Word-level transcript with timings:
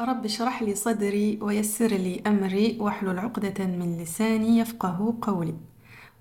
رب 0.00 0.24
اشرح 0.24 0.62
لي 0.62 0.74
صدري 0.74 1.38
ويسر 1.42 1.86
لي 1.86 2.22
أمري 2.26 2.76
واحلل 2.80 3.18
عقدة 3.18 3.66
من 3.66 3.98
لساني 3.98 4.58
يفقه 4.58 5.14
قولي. 5.22 5.54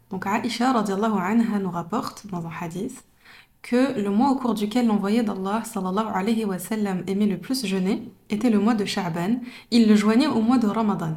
Donc 0.10 0.26
Aïcha 0.26 0.74
radiallahu 0.74 1.20
anha 1.20 1.60
nous 1.60 1.70
rapporte 1.70 2.26
dans 2.28 2.44
un 2.48 2.50
hadith 2.60 3.04
que 3.62 4.00
le 4.02 4.10
mois 4.10 4.32
au 4.32 4.36
cours 4.36 4.56
duquel 4.56 4.88
l'envoyé 4.88 5.22
d'Allah 5.22 5.62
sallallahu 5.64 6.08
alayhi 6.12 6.46
wa 6.46 6.58
sallam 6.58 7.04
aimait 7.06 7.28
le 7.28 7.38
plus 7.38 7.68
jeûner 7.68 8.12
était 8.32 8.50
le 8.50 8.58
mois 8.58 8.74
de 8.74 8.84
Sha'ban. 8.86 9.42
Il 9.70 9.88
le 9.88 9.96
joignait 9.96 10.28
au 10.28 10.42
mois 10.42 10.58
de 10.58 10.68
Ramadan. 10.68 11.14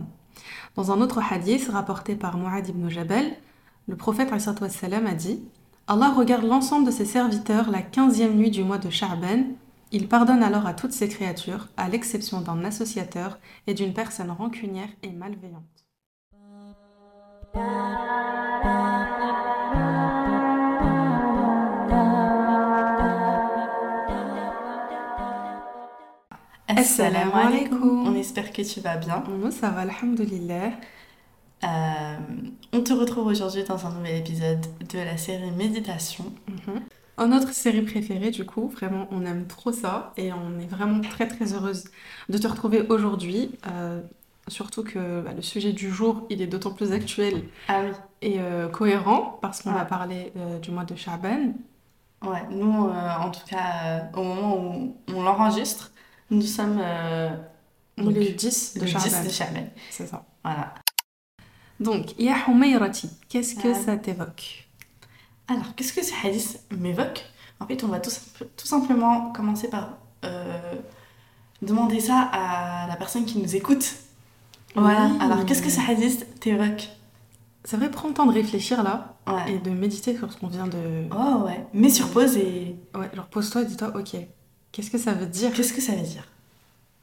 Dans 0.77 0.93
un 0.93 1.01
autre 1.01 1.21
hadith 1.33 1.71
rapporté 1.73 2.15
par 2.15 2.37
Mu'ad 2.37 2.69
ibn 2.69 2.91
Jabal, 2.91 3.25
le 3.89 3.97
prophète 3.97 4.29
sallam 4.39 5.07
a 5.07 5.15
dit 5.15 5.41
Allah 5.87 6.11
regarde 6.11 6.45
l'ensemble 6.45 6.85
de 6.85 6.91
ses 6.91 7.07
serviteurs 7.07 7.71
la 7.71 7.81
quinzième 7.81 8.35
nuit 8.35 8.51
du 8.51 8.65
mois 8.65 8.79
de 8.79 8.91
Sha'ban 8.91 9.45
il 9.92 10.08
pardonne 10.08 10.44
alors 10.44 10.66
à 10.66 10.74
toutes 10.74 10.92
ses 10.92 11.08
créatures, 11.08 11.68
à 11.78 11.90
l'exception 11.90 12.42
d'un 12.42 12.64
associateur 12.64 13.40
et 13.68 13.74
d'une 13.74 13.94
personne 13.94 14.32
rancunière 14.32 14.90
et 15.04 15.12
malveillante. 15.12 15.64
Assalamu 26.68 27.32
alaikum. 27.34 28.08
On 28.08 28.16
espère 28.16 28.52
que 28.52 28.62
tu 28.62 28.80
vas 28.82 28.98
bien. 28.98 29.24
Moi, 29.28 29.52
ça 29.52 29.70
va, 29.70 29.82
alhamdoulilah. 29.82 30.72
Euh, 31.64 32.18
on 32.74 32.82
te 32.82 32.94
retrouve 32.94 33.28
aujourd'hui 33.28 33.64
dans 33.64 33.86
un 33.86 33.92
nouvel 33.92 34.18
épisode 34.18 34.66
de 34.92 35.00
la 35.00 35.18
série 35.18 35.52
Méditation. 35.52 36.26
Mhm. 37.18 37.30
Notre 37.30 37.54
série 37.54 37.82
préférée, 37.82 38.32
du 38.32 38.46
coup, 38.46 38.68
vraiment, 38.68 39.08
on 39.12 39.26
aime 39.26 39.48
trop 39.48 39.72
ça 39.72 40.14
et 40.18 40.34
on 40.34 40.60
est 40.60 40.68
vraiment 40.68 41.02
très 41.02 41.28
très 41.28 41.54
heureuse 41.54 41.86
de 42.30 42.38
te 42.38 42.48
retrouver 42.48 42.82
aujourd'hui. 42.90 43.52
Euh, 43.68 44.02
surtout 44.48 44.84
que 44.84 45.22
bah, 45.22 45.32
le 45.34 45.42
sujet 45.42 45.72
du 45.72 45.90
jour, 45.92 46.26
il 46.30 46.42
est 46.42 46.48
d'autant 46.48 46.72
plus 46.72 46.92
actuel 46.92 47.44
ah 47.68 47.82
oui. 47.84 47.92
et 48.22 48.40
euh, 48.40 48.68
cohérent 48.68 49.40
parce 49.42 49.62
qu'on 49.62 49.72
va 49.72 49.86
parler 49.86 50.32
euh, 50.38 50.60
du 50.60 50.72
mois 50.72 50.86
de 50.86 50.96
Shaban. 50.96 51.54
Ouais, 52.22 52.44
nous, 52.50 52.90
en 52.90 53.30
tout 53.30 53.46
cas, 53.48 54.10
au 54.16 54.24
moment 54.24 54.58
où 54.58 54.96
on 55.14 55.22
l'enregistre, 55.22 55.92
nous 56.32 56.42
sommes 56.42 56.82
donc, 57.98 58.16
le 58.16 58.32
10 58.32 58.78
de 58.80 58.86
Shaban. 58.86 59.04
10 59.04 59.28
de 59.28 59.30
Shaban. 59.30 59.68
C'est 59.92 60.08
ça. 60.08 60.26
Voilà. 60.44 60.74
Donc, 61.80 62.18
Ya 62.18 62.36
Humayrati, 62.48 63.10
qu'est-ce 63.30 63.56
que 63.56 63.74
ça 63.74 63.98
t'évoque? 63.98 64.65
Alors, 65.48 65.76
qu'est-ce 65.76 65.94
que 65.94 66.04
ce 66.04 66.12
hadith 66.24 66.60
m'évoque? 66.78 67.24
En 67.60 67.68
fait, 67.68 67.84
on 67.84 67.88
va 67.88 68.00
tout, 68.00 68.12
tout 68.58 68.68
simplement 68.68 69.32
commencer 69.32 69.70
par 69.70 69.98
euh, 70.24 70.74
demander 71.62 72.00
ça 72.00 72.30
à 72.32 72.88
la 72.88 72.96
personne 72.96 73.26
qui 73.26 73.40
nous 73.40 73.56
écoute. 73.56 73.96
Voilà. 74.76 75.10
Alors, 75.22 75.46
qu'est-ce 75.46 75.62
que 75.62 75.70
ce 75.70 75.80
hadith 75.80 76.40
t'évoque? 76.40 76.90
C'est 77.64 77.78
vrai, 77.78 77.90
prends 77.90 78.10
le 78.10 78.14
temps 78.14 78.26
de 78.26 78.34
réfléchir 78.34 78.84
là 78.84 79.16
et 79.48 79.58
de 79.58 79.72
méditer 79.72 80.16
sur 80.16 80.32
ce 80.32 80.38
qu'on 80.38 80.48
vient 80.48 80.68
de. 80.68 81.08
Oh 81.12 81.46
ouais. 81.46 81.66
Mets 81.74 81.90
sur 81.90 82.10
pause 82.12 82.38
et. 82.38 82.76
Ouais, 82.94 83.10
alors 83.12 83.26
pose-toi 83.26 83.64
et 83.64 83.66
dis-toi, 83.66 83.92
ok, 83.96 84.18
qu'est-ce 84.72 84.92
que 84.92 85.00
ça 85.00 85.14
veut 85.14 85.26
dire? 85.26 85.52
Qu'est-ce 85.54 85.74
que 85.74 85.82
ça 85.82 85.94
veut 85.94 86.04
dire? 86.04 86.28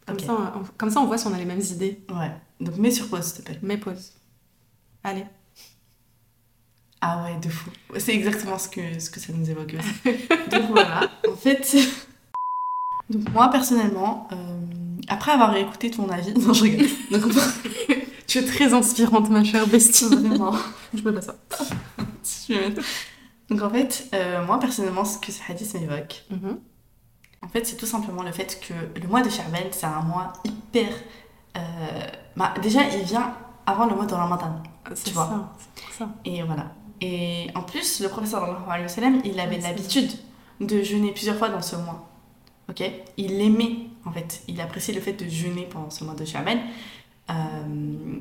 Comme, 0.07 0.19
ça, 0.19 0.55
on, 0.57 0.63
comme 0.79 0.91
ça, 0.91 1.01
on 1.01 1.07
voit 1.07 1.19
si 1.19 1.27
on 1.27 1.33
a 1.33 1.39
les 1.39 1.45
mêmes 1.45 1.61
idées. 1.61 2.05
Ouais. 2.11 2.31
Donc, 2.61 2.77
mets 2.77 2.91
sur 2.91 3.09
pause, 3.09 3.25
s'il 3.25 3.43
te 3.43 3.51
plaît. 3.51 3.59
Mets 3.63 3.79
pause. 3.79 4.13
Allez. 5.03 5.25
Ah 7.05 7.25
ouais, 7.25 7.37
de 7.41 7.49
fou. 7.49 7.69
C'est 7.99 8.15
exactement 8.15 8.59
ce 8.59 8.69
que, 8.69 9.01
ce 9.01 9.11
que 9.11 9.19
ça 9.19 9.33
nous 9.33 9.51
évoque 9.51 9.75
aussi. 9.77 10.17
Donc 10.51 10.71
voilà, 10.71 11.11
en 11.29 11.35
fait... 11.35 11.77
Donc 13.11 13.29
moi, 13.31 13.51
personnellement, 13.51 14.29
euh, 14.31 14.37
après 15.09 15.33
avoir 15.33 15.55
écouté 15.57 15.91
ton 15.91 16.09
avis... 16.09 16.33
Non, 16.33 16.53
je 16.53 16.63
rigole. 16.63 16.87
Donc, 17.11 17.25
tu 18.29 18.39
es 18.39 18.45
très 18.45 18.73
inspirante, 18.73 19.29
ma 19.31 19.43
chère 19.43 19.67
bestie. 19.67 20.05
Vraiment. 20.05 20.55
je 20.95 21.03
peux 21.03 21.13
pas 21.13 21.21
ça. 21.21 21.35
Donc 23.51 23.63
en 23.63 23.71
fait, 23.71 24.09
euh, 24.15 24.47
moi, 24.47 24.61
personnellement, 24.61 25.05
ce 25.05 25.19
que 25.19 25.33
ce 25.33 25.41
hadith 25.49 25.75
m'évoque, 25.75 26.25
mm-hmm. 26.33 26.57
en 27.43 27.49
fait, 27.49 27.67
c'est 27.67 27.77
tout 27.77 27.87
simplement 27.87 28.23
le 28.23 28.31
fait 28.31 28.61
que 28.61 29.01
le 29.01 29.09
mois 29.09 29.23
de 29.23 29.29
Charben, 29.29 29.67
c'est 29.73 29.87
un 29.87 30.03
mois 30.03 30.35
hyper... 30.45 30.89
Euh, 31.57 31.61
bah, 32.37 32.55
déjà, 32.63 32.85
il 32.97 33.03
vient 33.03 33.35
avant 33.67 33.87
le 33.87 33.97
mois 33.97 34.07
de 34.07 34.15
Ramadan. 34.15 34.63
Tu 35.05 35.11
vois. 35.11 35.27
Ça, 35.27 35.99
ça. 35.99 36.09
Et 36.25 36.43
voilà. 36.45 36.73
Et 37.03 37.49
en 37.57 37.63
plus, 37.63 38.01
le 38.01 38.09
professeur 38.09 38.65
il 39.25 39.41
avait 39.41 39.59
l'habitude 39.59 40.13
de 40.61 40.83
jeûner 40.83 41.11
plusieurs 41.11 41.37
fois 41.37 41.49
dans 41.49 41.61
ce 41.61 41.75
mois. 41.75 42.09
Ok? 42.71 42.83
Il 43.17 43.41
aimait, 43.41 43.89
en 44.05 44.13
fait, 44.13 44.43
il 44.47 44.61
appréciait 44.61 44.95
le 44.95 45.01
fait 45.01 45.13
de 45.13 45.29
jeûner 45.29 45.67
pendant 45.69 45.91
ce 45.91 46.05
mois 46.05 46.15
de 46.15 46.25
Shaban. 46.25 46.59
Euh, 47.29 48.15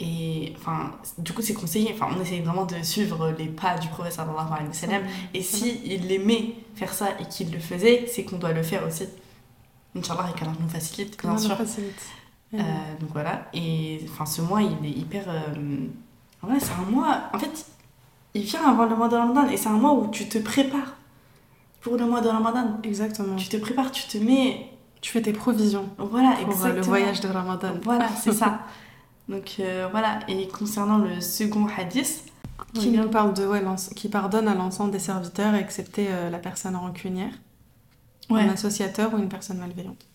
et 0.00 0.52
enfin, 0.56 0.92
du 1.18 1.32
coup, 1.32 1.40
c'est 1.40 1.54
conseillé. 1.54 1.92
Enfin, 1.94 2.08
on 2.14 2.20
essaye 2.20 2.40
vraiment 2.40 2.66
de 2.66 2.82
suivre 2.82 3.32
les 3.38 3.46
pas 3.46 3.78
du 3.78 3.88
professeur. 3.88 4.26
Et 5.32 5.42
si 5.42 5.80
il 5.84 6.10
aimait 6.10 6.54
faire 6.74 6.92
ça 6.92 7.10
et 7.20 7.26
qu'il 7.26 7.52
le 7.52 7.60
faisait, 7.60 8.06
c'est 8.12 8.24
qu'on 8.24 8.38
doit 8.38 8.52
le 8.52 8.64
faire 8.64 8.84
aussi. 8.84 9.04
Inch'Allah, 9.96 10.30
et 10.34 10.38
qu'Allah 10.38 10.52
nous 10.60 10.68
facilite, 10.68 11.16
bien 11.22 11.38
sûr. 11.38 11.56
Euh, 12.54 12.58
donc 13.00 13.10
voilà. 13.12 13.48
Et 13.54 14.00
enfin, 14.10 14.26
ce 14.26 14.42
mois, 14.42 14.62
il 14.62 14.84
est 14.84 14.90
hyper. 14.90 15.24
Euh... 15.28 15.86
Ouais, 16.42 16.58
c'est 16.60 16.72
un 16.72 16.90
mois. 16.90 17.30
En 17.32 17.38
fait, 17.38 17.66
il 18.36 18.42
vient 18.42 18.68
avant 18.68 18.86
le 18.86 18.94
mois 18.94 19.08
de 19.08 19.16
Ramadan 19.16 19.48
et 19.48 19.56
c'est 19.56 19.68
un 19.68 19.78
mois 19.78 19.94
où 19.94 20.08
tu 20.10 20.28
te 20.28 20.38
prépares 20.38 20.96
pour 21.80 21.96
le 21.96 22.04
mois 22.04 22.20
de 22.20 22.28
Ramadan. 22.28 22.78
Exactement. 22.82 23.36
Tu 23.36 23.48
te 23.48 23.56
prépares, 23.56 23.90
tu 23.92 24.06
te 24.06 24.18
mets. 24.18 24.70
Tu 25.00 25.12
fais 25.12 25.22
tes 25.22 25.32
provisions. 25.32 25.88
Voilà, 25.98 26.32
pour 26.32 26.48
exactement. 26.48 26.74
le 26.74 26.80
voyage 26.82 27.20
de 27.20 27.28
Ramadan. 27.28 27.74
Voilà, 27.82 28.08
c'est 28.08 28.32
ça. 28.32 28.60
Donc 29.28 29.56
euh, 29.58 29.88
voilà, 29.90 30.20
et 30.28 30.46
concernant 30.48 30.98
le 30.98 31.20
second 31.20 31.66
hadith, 31.66 32.24
qui 32.74 32.90
nous 32.90 33.08
parle 33.08 33.34
de 33.34 33.46
ouais, 33.46 33.62
qui 33.94 34.08
pardonne 34.08 34.48
à 34.48 34.54
l'ensemble 34.54 34.90
des 34.90 34.98
serviteurs, 34.98 35.54
excepté 35.54 36.06
euh, 36.08 36.30
la 36.30 36.38
personne 36.38 36.76
rancunière, 36.76 37.32
ouais. 38.30 38.42
un 38.42 38.50
associateur 38.50 39.14
ou 39.14 39.18
une 39.18 39.28
personne 39.28 39.58
malveillante. 39.58 40.06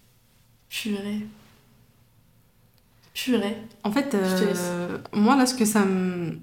Purée. 0.69 1.25
Purée. 3.13 3.57
En 3.83 3.91
fait, 3.91 4.13
euh, 4.13 4.97
moi 5.13 5.35
là, 5.35 5.45
ce 5.45 5.55
que 5.55 5.65
ça 5.65 5.83
me 5.83 6.39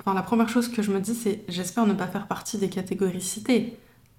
Enfin, 0.00 0.14
la 0.14 0.22
première 0.22 0.48
chose 0.48 0.68
que 0.68 0.82
je 0.82 0.90
me 0.90 1.00
dis, 1.00 1.14
c'est 1.14 1.44
j'espère 1.48 1.86
ne 1.86 1.92
pas 1.92 2.06
faire 2.06 2.26
partie 2.26 2.58
des 2.58 2.68
catégories 2.68 3.20
citées. 3.20 3.76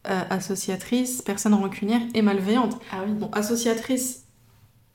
Euh, 0.10 0.24
associatrice, 0.32 1.22
personne 1.22 1.54
rancunière 1.54 2.02
et 2.16 2.24
malveillante. 2.24 2.76
Ah 2.92 3.04
oui. 3.06 3.14
Bon, 3.14 3.30
associatrice, 3.34 4.24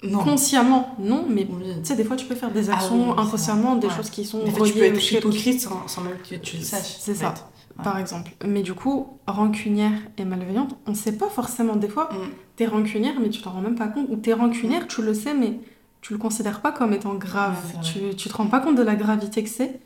non. 0.02 0.18
consciemment, 0.18 0.96
non, 0.98 1.24
mais 1.28 1.46
tu 1.46 1.84
sais, 1.84 1.94
des 1.94 2.02
fois 2.02 2.16
tu 2.16 2.26
peux 2.26 2.34
faire 2.34 2.50
des 2.50 2.70
actions 2.70 3.12
ah 3.12 3.14
oui, 3.16 3.24
inconsciemment, 3.24 3.76
des 3.76 3.86
ouais. 3.86 3.94
choses 3.94 4.10
qui 4.10 4.24
sont 4.24 4.42
mais 4.44 4.50
reliées. 4.50 4.72
Tu 4.72 4.78
peux 4.78 4.84
être 4.84 5.12
hypocrite 5.12 5.60
sans, 5.60 5.86
sans, 5.86 6.00
même 6.02 6.18
que 6.28 6.34
tu 6.34 6.56
le 6.56 6.62
saches. 6.64 6.96
C'est 6.98 7.14
ça, 7.14 7.28
ouais. 7.28 7.84
par 7.84 7.98
exemple. 7.98 8.32
Mais 8.44 8.62
du 8.62 8.74
coup, 8.74 9.20
rancunière 9.28 9.92
et 10.18 10.24
malveillante, 10.24 10.76
on 10.86 10.94
sait 10.94 11.16
pas 11.16 11.28
forcément. 11.28 11.76
Des 11.76 11.88
fois, 11.88 12.08
mm. 12.12 12.16
t'es 12.56 12.66
rancunière, 12.66 13.14
mais 13.20 13.30
tu 13.30 13.40
t'en 13.42 13.52
rends 13.52 13.60
même 13.60 13.76
pas 13.76 13.86
compte. 13.86 14.08
Ou 14.10 14.16
t'es 14.16 14.32
rancunière, 14.32 14.86
mm. 14.86 14.88
tu 14.88 15.02
le 15.02 15.14
sais, 15.14 15.34
mais 15.34 15.60
tu 16.00 16.14
le 16.14 16.18
considères 16.18 16.62
pas 16.62 16.72
comme 16.72 16.92
étant 16.92 17.14
grave. 17.14 17.56
Ouais, 17.76 17.80
tu, 17.80 18.16
tu 18.16 18.28
te 18.28 18.36
rends 18.36 18.48
pas 18.48 18.58
compte 18.58 18.76
de 18.76 18.82
la 18.82 18.96
gravité 18.96 19.44
que 19.44 19.50
c'est. 19.50 19.78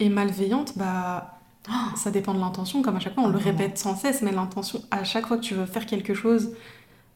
Et 0.00 0.08
malveillante, 0.08 0.74
bah, 0.76 1.38
oh 1.68 1.72
ça 1.96 2.10
dépend 2.10 2.34
de 2.34 2.40
l'intention, 2.40 2.82
comme 2.82 2.96
à 2.96 3.00
chaque 3.00 3.14
fois, 3.14 3.24
on 3.24 3.28
le 3.28 3.38
répète 3.38 3.78
sans 3.78 3.96
cesse, 3.96 4.22
mais 4.22 4.32
l'intention, 4.32 4.82
à 4.90 5.04
chaque 5.04 5.26
fois 5.26 5.36
que 5.36 5.42
tu 5.42 5.54
veux 5.54 5.66
faire 5.66 5.86
quelque 5.86 6.14
chose, 6.14 6.50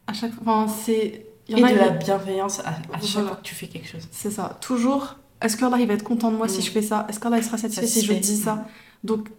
à 0.07 0.13
chaque 0.13 0.33
fois, 0.33 0.41
enfin, 0.45 0.73
c'est... 0.73 1.27
Y 1.49 1.55
en 1.55 1.57
Et 1.57 1.63
a 1.63 1.73
de 1.73 1.79
la 1.79 1.89
bienveillance 1.89 2.61
à, 2.61 2.69
à 2.69 3.01
chaque 3.01 3.11
voilà. 3.11 3.27
fois 3.27 3.37
que 3.37 3.41
tu 3.41 3.53
fais 3.53 3.67
quelque 3.67 3.87
chose. 3.87 4.07
C'est 4.11 4.31
ça, 4.31 4.57
toujours, 4.61 5.17
est-ce 5.41 5.57
qu'Allah 5.57 5.77
il 5.79 5.87
va 5.87 5.93
être 5.93 6.03
content 6.03 6.31
de 6.31 6.37
moi 6.37 6.45
mmh. 6.45 6.49
si 6.49 6.61
je 6.61 6.71
fais 6.71 6.81
ça? 6.81 7.05
Est-ce 7.09 7.19
qu'Allah 7.19 7.37
il 7.37 7.43
sera 7.43 7.57
satisfait 7.57 7.85
si 7.85 8.05
je 8.05 8.13
dis 8.13 8.37
ça? 8.37 8.65
Donc, 9.03 9.29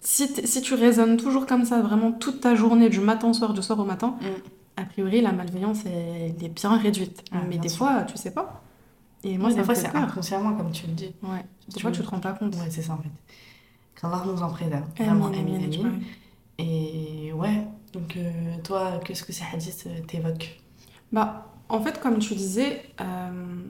si, 0.00 0.26
si 0.46 0.62
tu 0.62 0.72
raisonnes 0.72 1.18
toujours 1.18 1.44
comme 1.46 1.66
ça, 1.66 1.82
vraiment 1.82 2.12
toute 2.12 2.40
ta 2.40 2.54
journée, 2.54 2.88
du 2.88 3.00
matin 3.00 3.28
au 3.28 3.34
soir, 3.34 3.52
du 3.52 3.62
soir 3.62 3.78
au 3.78 3.84
matin, 3.84 4.16
mmh. 4.20 4.80
a 4.80 4.84
priori, 4.84 5.20
la 5.20 5.32
malveillance, 5.32 5.80
elle, 5.84 6.32
elle 6.38 6.44
est 6.44 6.48
bien 6.48 6.76
réduite. 6.78 7.22
Ah, 7.30 7.38
mais 7.42 7.50
bien 7.50 7.60
des 7.60 7.68
sûr. 7.68 7.78
fois, 7.78 8.04
tu 8.04 8.16
sais 8.16 8.30
pas. 8.30 8.62
Et 9.24 9.36
moi, 9.38 9.48
Oui, 9.50 9.54
des 9.54 9.64
fois, 9.64 9.74
c'est 9.74 9.94
inconsciemment, 9.94 10.54
comme 10.54 10.72
tu 10.72 10.86
le 10.86 10.92
dis. 10.92 11.14
Ouais. 11.22 11.44
Des 11.68 11.74
Tu- 11.74 11.80
fois, 11.80 11.90
tu 11.90 12.00
te 12.02 12.06
rends 12.08 12.20
pas 12.20 12.32
compte. 12.32 12.54
Ouais, 12.56 12.70
c'est 12.70 12.82
ça 12.82 12.94
en 12.94 12.98
fait. 12.98 13.10
Qu'Allah 14.00 14.22
nous 14.26 14.42
en 14.42 14.48
préserve. 14.50 14.84
Vraiment, 14.98 15.26
Amin. 15.26 16.00
Et 16.58 17.32
ouais, 17.34 17.66
donc 17.92 18.16
euh, 18.16 18.30
toi, 18.64 19.00
qu'est-ce 19.04 19.22
que 19.24 19.32
ces 19.32 19.44
hadiths 19.52 19.84
euh, 19.86 20.00
t'évoquent? 20.06 20.60
Bah, 21.12 21.46
en 21.68 21.80
fait, 21.82 22.00
comme 22.00 22.18
tu 22.18 22.34
disais, 22.34 22.82
euh, 23.00 23.62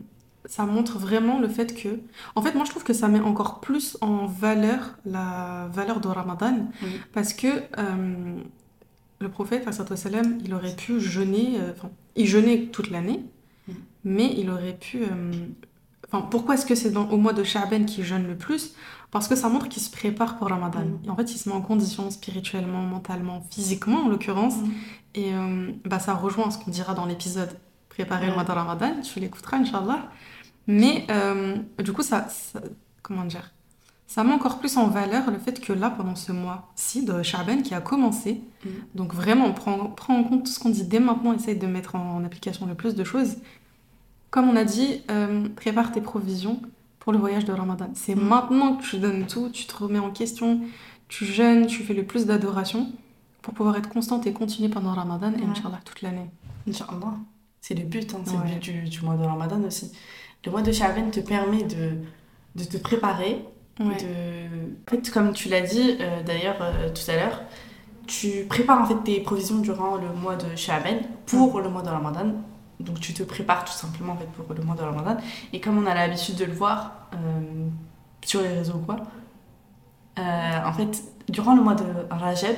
ça 0.45 0.67
montre 0.67 0.99
vraiment 0.99 1.39
le 1.39 1.49
fait 1.49 1.75
que... 1.75 2.01
En 2.35 2.43
fait, 2.43 2.55
moi, 2.55 2.65
je 2.65 2.71
trouve 2.71 2.83
que 2.85 2.93
ça 2.93 3.09
met 3.09 3.21
encore 3.21 3.61
plus 3.61 3.97
en 4.01 4.27
valeur 4.27 4.99
la 5.05 5.69
valeur 5.73 6.01
de 6.01 6.09
Ramadan, 6.09 6.67
Oui. 6.83 7.01
parce 7.13 7.33
que 7.33 7.47
euh, 7.79 8.37
le 9.21 9.29
prophète, 9.29 9.69
il 10.45 10.55
aurait 10.55 10.75
pu 10.77 11.01
jeûner... 11.01 11.59
Enfin, 11.73 11.91
il 12.17 12.27
jeûnait 12.27 12.67
toute 12.73 12.91
l'année. 12.91 13.23
Mais 14.05 14.35
il 14.37 14.51
aurait 14.51 14.75
pu... 14.79 15.03
euh, 15.03 15.33
Enfin, 16.13 16.27
pourquoi 16.29 16.55
est-ce 16.55 16.67
que 16.67 16.75
c'est 16.75 16.91
dans- 16.91 17.09
au 17.11 17.17
mois 17.19 17.33
de 17.33 17.45
Sha'ban 17.45 17.85
qu'il 17.85 18.03
jeûne 18.03 18.27
le 18.27 18.37
plus? 18.37 18.73
Parce 19.13 19.29
que 19.29 19.37
ça 19.37 19.49
montre 19.49 19.69
qu'il 19.69 19.81
se 19.81 19.91
prépare 19.93 20.39
pour 20.39 20.49
Ramadan. 20.49 20.81
Mm. 20.81 20.99
Et 21.07 21.11
en 21.11 21.15
fait, 21.15 21.31
il 21.33 21.39
se 21.39 21.49
met 21.49 21.55
en 21.55 21.61
condition 21.61 22.11
spirituellement, 22.11 22.83
mentalement, 22.83 23.45
physiquement 23.51 23.99
en 24.05 24.09
l'occurrence. 24.09 24.57
Mm. 24.57 24.71
Et 25.15 25.35
euh, 25.35 25.71
bah, 25.85 26.01
ça 26.01 26.15
rejoint 26.15 26.51
ce 26.51 26.59
qu'on 26.59 26.73
dira 26.73 26.95
dans 26.95 27.07
l'épisode 27.07 27.51
préparer 27.91 28.27
le 28.27 28.33
mois 28.35 28.43
de 28.43 28.51
Ramadan. 28.51 29.01
Tu 29.03 29.21
l'écouteras, 29.21 29.59
Inch'Allah. 29.59 30.11
Mais 30.67 31.07
euh, 31.11 31.57
du 31.79 31.93
coup, 31.93 32.03
ça, 32.03 32.27
ça- 32.29 32.61
comment 33.03 33.25
dire, 33.25 33.53
ça 34.09 34.25
met 34.25 34.33
encore 34.33 34.59
plus 34.59 34.77
en 34.79 34.89
valeur 34.89 35.31
le 35.31 35.39
fait 35.39 35.61
que 35.61 35.73
là, 35.73 35.91
pendant 35.91 36.17
ce 36.17 36.33
mois-ci 36.33 37.05
de 37.05 37.23
Sha'ban 37.23 37.63
qui 37.63 37.73
a 37.75 37.81
commencé, 37.81 38.41
Mhm. 38.65 38.71
donc 38.97 39.15
vraiment, 39.15 39.47
on 39.47 39.53
prend, 39.53 39.79
prend 39.87 40.17
en 40.19 40.25
compte 40.25 40.45
tout 40.47 40.51
ce 40.53 40.59
qu'on 40.59 40.71
dit 40.71 40.83
dès 40.85 40.99
maintenant, 40.99 41.33
essaye 41.35 41.57
de 41.57 41.67
mettre 41.69 41.95
en, 41.95 42.17
en 42.17 42.25
application 42.25 42.67
le 42.67 42.75
plus 42.75 42.97
de 42.97 43.05
choses. 43.05 43.37
Comme 44.31 44.49
on 44.49 44.57
a 44.57 44.65
dit, 44.65 45.03
euh, 45.11 45.49
prépare 45.57 45.91
tes 45.93 46.01
provisions 46.01 46.61
pour 47.01 47.13
le 47.13 47.19
voyage 47.19 47.45
de 47.45 47.53
Ramadan. 47.53 47.89
C'est 47.95 48.15
Mhm. 48.15 48.25
maintenant 48.29 48.77
que 48.77 48.83
tu 48.85 48.99
donnes 48.99 49.27
tout, 49.27 49.49
tu 49.51 49.65
te 49.67 49.77
remets 49.77 49.99
en 49.99 50.11
question, 50.11 50.61
tu 51.09 51.25
jeûnes, 51.25 51.67
tu 51.67 51.83
fais 51.83 51.95
le 51.95 52.05
plus 52.05 52.27
d'adoration 52.27 52.93
pour 53.43 53.55
pouvoir 53.55 53.77
être 53.77 53.89
constante 53.89 54.27
et 54.27 54.33
continuer 54.33 54.69
pendant 54.69 54.93
Ramadan 54.93 55.33
et 55.33 55.41
Ouais. 55.43 55.47
Inch'Allah 55.51 55.81
toute 55.85 56.03
l'année. 56.03 56.31
Inch'Allah. 56.69 57.15
C'est 57.61 57.75
le 57.75 57.85
but, 57.85 58.15
hein, 58.15 58.19
c'est 58.25 58.33
Ouais. 58.37 58.39
le 58.45 58.51
but 58.55 58.59
du, 58.61 58.83
du 58.89 59.01
mois 59.03 59.17
de 59.17 59.25
Ramadan 59.25 59.63
aussi. 59.65 59.91
Le 60.45 60.51
mois 60.53 60.63
de 60.63 60.73
Sha'ban 60.73 61.11
te 61.11 61.21
permet 61.21 61.63
de, 61.65 61.93
de 62.55 62.65
te 62.65 62.77
préparer. 62.79 63.45
Ouais. 63.81 63.87
De... 63.97 64.87
En 64.87 64.91
fait, 64.91 65.11
comme 65.11 65.33
tu 65.33 65.49
l'as 65.49 65.61
dit 65.63 65.97
euh, 66.01 66.23
d'ailleurs 66.23 66.57
euh, 66.61 66.91
tout 66.91 67.11
à 67.11 67.17
l'heure, 67.17 67.43
tu 68.07 68.45
prépares 68.49 68.83
en 68.83 68.87
fait 68.87 69.03
tes 69.05 69.21
provisions 69.21 69.59
durant 69.59 69.97
le 69.97 70.13
mois 70.15 70.37
de 70.37 70.55
Sha'ban 70.57 71.01
pour 71.27 71.61
le 71.61 71.69
mois 71.69 71.83
de 71.83 71.89
Ramadan. 71.89 72.33
Donc 72.81 72.99
tu 73.01 73.13
te 73.15 73.23
prépares 73.23 73.65
tout 73.65 73.73
simplement 73.73 74.15
en 74.15 74.17
fait, 74.17 74.27
pour 74.33 74.53
le 74.55 74.63
mois 74.63 74.75
de 74.75 74.83
Ramadan. 74.83 75.17
Et 75.53 75.61
comme 75.61 75.79
on 75.79 75.87
a 75.87 75.95
l'habitude 75.95 76.37
de 76.37 76.45
le 76.47 76.53
voir 76.53 77.09
euh, 77.15 77.69
sur 78.25 78.41
les 78.43 78.49
réseaux 78.49 78.75
ou 78.75 78.81
quoi, 78.81 78.97
euh, 80.19 80.59
en 80.65 80.73
fait, 80.73 81.03
durant 81.29 81.55
le 81.55 81.63
mois 81.63 81.75
de 81.75 81.85
Rajab, 82.11 82.57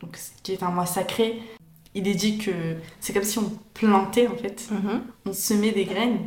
donc, 0.00 0.18
qui 0.42 0.52
est 0.52 0.62
un 0.62 0.70
mois 0.70 0.86
sacré, 0.86 1.42
il 1.94 2.06
est 2.06 2.14
dit 2.14 2.38
que 2.38 2.50
c'est 3.00 3.12
comme 3.14 3.22
si 3.22 3.38
on 3.38 3.50
plantait 3.72 4.28
en 4.28 4.36
fait 4.36 4.68
Mhm. 4.70 5.02
on 5.24 5.32
semait 5.32 5.72
des 5.72 5.84
graines. 5.86 6.18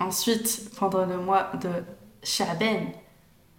Ensuite, 0.00 0.70
pendant 0.78 1.04
le 1.06 1.18
mois 1.18 1.52
de 1.62 1.68
Sha'ban, 2.22 2.86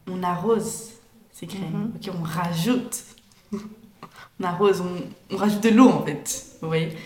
on 0.07 0.21
arrose 0.23 0.89
ces 1.31 1.45
graines. 1.45 1.91
Ok, 1.95 2.11
on 2.19 2.23
rajoute. 2.23 3.03
on 3.53 4.43
arrose, 4.43 4.81
on, 4.81 5.33
on 5.33 5.37
rajoute 5.37 5.61
de 5.63 5.69
l'eau 5.69 5.89
en 5.89 6.03
fait. 6.03 6.57
Vous 6.61 6.67
voyez? 6.67 6.97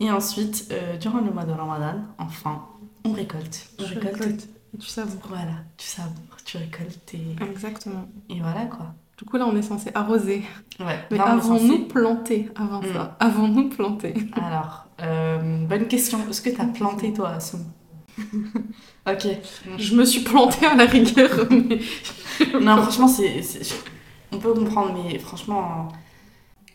Et 0.00 0.10
ensuite, 0.10 0.68
euh, 0.72 0.96
durant 0.96 1.20
le 1.20 1.30
mois 1.30 1.44
de 1.44 1.52
Ramadan, 1.52 1.98
enfin, 2.18 2.62
on 3.04 3.12
récolte. 3.12 3.68
On 3.78 3.84
Tu 3.84 3.98
récolte. 3.98 4.48
et 4.74 4.78
tu 4.78 4.86
savoures. 4.88 5.20
Voilà, 5.28 5.52
tu 5.76 5.86
savoures, 5.86 6.36
tu 6.44 6.56
récoltes 6.56 7.14
et, 7.14 7.36
Exactement. 7.44 8.06
et 8.28 8.40
voilà 8.40 8.66
quoi. 8.66 8.86
Du 9.16 9.24
coup, 9.24 9.36
là, 9.36 9.46
on 9.46 9.54
est 9.56 9.62
censé 9.62 9.90
arroser. 9.94 10.42
Ouais, 10.80 10.98
Mais 11.12 11.20
avons-nous 11.20 11.58
censé- 11.60 11.88
planté 11.88 12.50
avant 12.56 12.80
Mm. 12.80 12.92
ça 12.92 13.16
Avons-nous 13.20 13.68
planté 13.68 14.12
Alors, 14.32 14.86
euh, 15.02 15.64
bonne 15.66 15.86
question. 15.86 16.18
Est-ce 16.28 16.42
que 16.42 16.50
t'as 16.50 16.66
planté 16.66 17.12
toi, 17.12 17.28
Assoum 17.30 17.64
Ok. 19.08 19.26
Je 19.78 19.94
me 19.94 20.04
suis 20.04 20.22
plantée 20.22 20.66
à 20.66 20.74
la 20.74 20.84
rigueur, 20.86 21.30
mais... 21.50 21.78
Non, 22.60 22.82
franchement, 22.82 23.06
c'est- 23.08 23.40
on 24.32 24.38
peut 24.38 24.52
comprendre, 24.52 24.94
mais 25.04 25.18
franchement. 25.20 25.88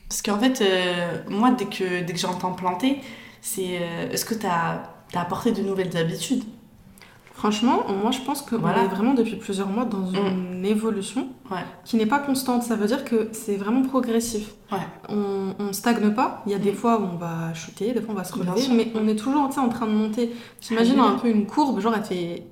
Parce 0.10 0.22
qu'en 0.24 0.40
fait, 0.40 0.62
euh, 0.62 1.18
moi, 1.30 1.52
dès 1.52 1.66
que, 1.66 2.02
dès 2.04 2.14
que 2.14 2.20
j'entends 2.20 2.52
planter, 2.54 3.00
c'est. 3.42 3.78
euh, 3.80 4.10
est-ce 4.12 4.26
que 4.26 4.34
tu 4.34 4.46
as, 4.48 4.84
apporté 5.14 5.52
de 5.52 5.62
nouvelles 5.62 5.96
habitudes? 5.96 6.44
Franchement, 7.34 7.86
moi, 8.02 8.12
je 8.12 8.20
pense 8.20 8.42
qu'on 8.42 8.58
Voilà. 8.58 8.84
est 8.84 8.88
vraiment 8.88 9.14
depuis 9.14 9.38
plusieurs 9.38 9.70
mois 9.70 9.86
dans 9.86 10.06
une 10.12 10.66
évolution 10.66 11.30
Ouais. 11.50 11.64
qui 11.86 11.96
n'est 11.96 12.06
pas 12.06 12.20
constante. 12.20 12.64
Ça 12.64 12.76
veut 12.76 12.88
dire 12.88 13.06
que 13.06 13.30
c'est 13.32 13.56
vraiment 13.56 13.82
progressif. 13.84 14.52
Ouais. 14.74 14.80
On, 15.08 15.54
on 15.58 15.72
stagne 15.72 16.14
pas. 16.14 16.44
Il 16.46 16.52
y 16.52 16.56
a 16.56 16.60
des 16.60 16.72
Mm. 16.74 16.76
fois 16.76 17.00
où 17.00 17.04
on 17.14 17.16
va 17.16 17.54
chuter, 17.54 17.94
des 17.94 18.02
fois 18.02 18.10
on 18.14 18.18
va 18.18 18.26
se 18.26 18.34
relever, 18.34 18.62
mais 18.74 18.92
on 18.94 19.08
est 19.08 19.16
toujours 19.16 19.42
en 19.44 19.48
train 19.48 19.66
de 19.88 19.92
monter. 19.94 20.32
J'imagine 20.60 21.00
un 21.00 21.14
peu 21.18 21.30
une 21.30 21.46
courbe, 21.46 21.80
genre 21.80 21.94
elle 21.96 22.04
fait, 22.04 22.44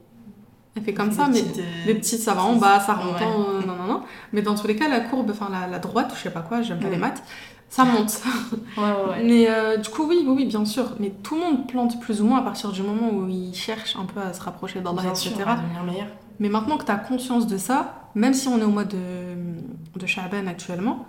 elle 0.77 0.83
fait 0.83 0.94
comme 0.94 1.12
ça, 1.12 1.27
mais 1.27 1.41
petites, 1.41 1.59
euh, 1.59 1.85
les 1.85 1.95
petites 1.95 2.21
ça 2.21 2.33
va 2.33 2.44
en 2.44 2.56
bas, 2.56 2.79
ça 2.79 2.94
remonte 2.94 3.21
en... 3.21 3.65
Non, 3.65 3.75
non, 3.75 3.88
non. 3.88 4.03
Mais 4.33 4.41
dans 4.41 4.56
tous 4.56 4.68
les 4.68 4.75
cas, 4.75 4.88
la 4.88 5.01
courbe, 5.01 5.31
enfin 5.31 5.50
la, 5.51 5.68
la 5.68 5.79
droite, 5.79 6.12
ou 6.12 6.15
je 6.15 6.21
sais 6.21 6.29
pas 6.29 6.41
quoi, 6.41 6.62
j'aime 6.62 6.79
pas 6.79 6.89
les 6.89 6.97
maths, 6.97 7.24
ça 7.69 7.83
monte. 7.83 8.21
Ouais, 8.77 8.83
ouais, 8.83 9.09
ouais. 9.09 9.24
Mais 9.25 9.50
euh, 9.50 9.77
du 9.77 9.89
coup, 9.89 10.06
oui, 10.07 10.24
oui, 10.25 10.33
oui, 10.35 10.45
bien 10.45 10.65
sûr. 10.65 10.85
Mais 11.00 11.12
tout 11.24 11.35
le 11.35 11.41
monde 11.41 11.68
plante 11.68 12.00
plus 12.00 12.21
ou 12.21 12.25
moins 12.25 12.39
à 12.39 12.44
partir 12.44 12.71
du 12.71 12.81
moment 12.81 13.09
où 13.12 13.27
il 13.27 13.53
cherche 13.53 13.95
un 13.95 14.06
peu 14.06 14.19
à 14.21 14.33
se 14.33 14.41
rapprocher 14.41 14.79
d'Allah, 14.79 15.03
etc. 15.09 15.33
Mais 16.39 16.50
maintenant 16.50 16.77
que 16.77 16.85
tu 16.85 16.91
as 16.91 16.97
conscience 16.97 17.47
de 17.47 17.57
ça, 17.57 18.09
même 18.15 18.33
si 18.33 18.47
on 18.47 18.59
est 18.59 18.63
au 18.63 18.69
mois 18.69 18.85
de, 18.85 18.97
de 19.95 20.06
Sha'ban 20.06 20.47
actuellement, 20.47 21.06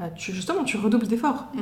bah, 0.00 0.08
tu, 0.08 0.32
justement, 0.32 0.64
tu 0.64 0.78
redoubles 0.78 1.06
d'efforts. 1.06 1.44
Mm. 1.54 1.60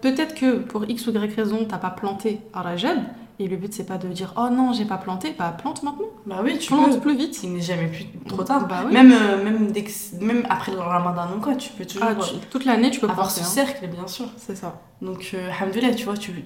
Peut-être 0.00 0.34
que 0.36 0.58
pour 0.58 0.88
X 0.88 1.08
ou 1.08 1.10
Y 1.10 1.34
raison, 1.34 1.66
t'as 1.68 1.78
pas 1.78 1.90
planté 1.90 2.40
à 2.52 2.62
Rajab, 2.62 2.98
et 3.40 3.48
le 3.48 3.56
but 3.56 3.74
c'est 3.74 3.84
pas 3.84 3.98
de 3.98 4.06
dire 4.06 4.32
oh 4.36 4.48
non, 4.48 4.72
j'ai 4.72 4.84
pas 4.84 4.96
planté, 4.96 5.34
bah 5.36 5.52
plante 5.60 5.82
maintenant, 5.82 6.06
Bah 6.24 6.36
oui, 6.44 6.56
tu 6.56 6.68
plante 6.68 6.92
peux. 6.94 7.00
plus 7.00 7.16
vite. 7.16 7.42
Il 7.42 7.52
n'est 7.54 7.60
jamais 7.60 7.88
plus 7.88 8.06
trop 8.28 8.44
tard. 8.44 8.68
Bah 8.68 8.84
oui. 8.86 8.92
Même, 8.92 9.10
euh, 9.12 9.42
même, 9.42 9.72
dès 9.72 9.82
que- 9.82 9.90
même 10.20 10.46
après 10.48 10.70
le 10.70 10.78
ramadan 10.78 11.26
ou 11.36 11.40
quoi, 11.40 11.56
tu 11.56 11.70
peux 11.72 11.84
toujours 11.84 12.06
Ah, 12.08 12.14
tu- 12.14 12.36
toute 12.48 12.64
l'année 12.64 12.92
tu 12.92 13.00
peux 13.00 13.08
avoir 13.08 13.26
planter. 13.26 13.40
ce 13.40 13.44
hein. 13.60 13.66
cercle, 13.66 13.88
bien 13.88 14.06
sûr. 14.06 14.26
C'est 14.36 14.54
ça. 14.56 14.80
Donc, 15.02 15.32
euh, 15.34 15.50
tu 15.96 16.04
vois, 16.04 16.16
tu... 16.16 16.44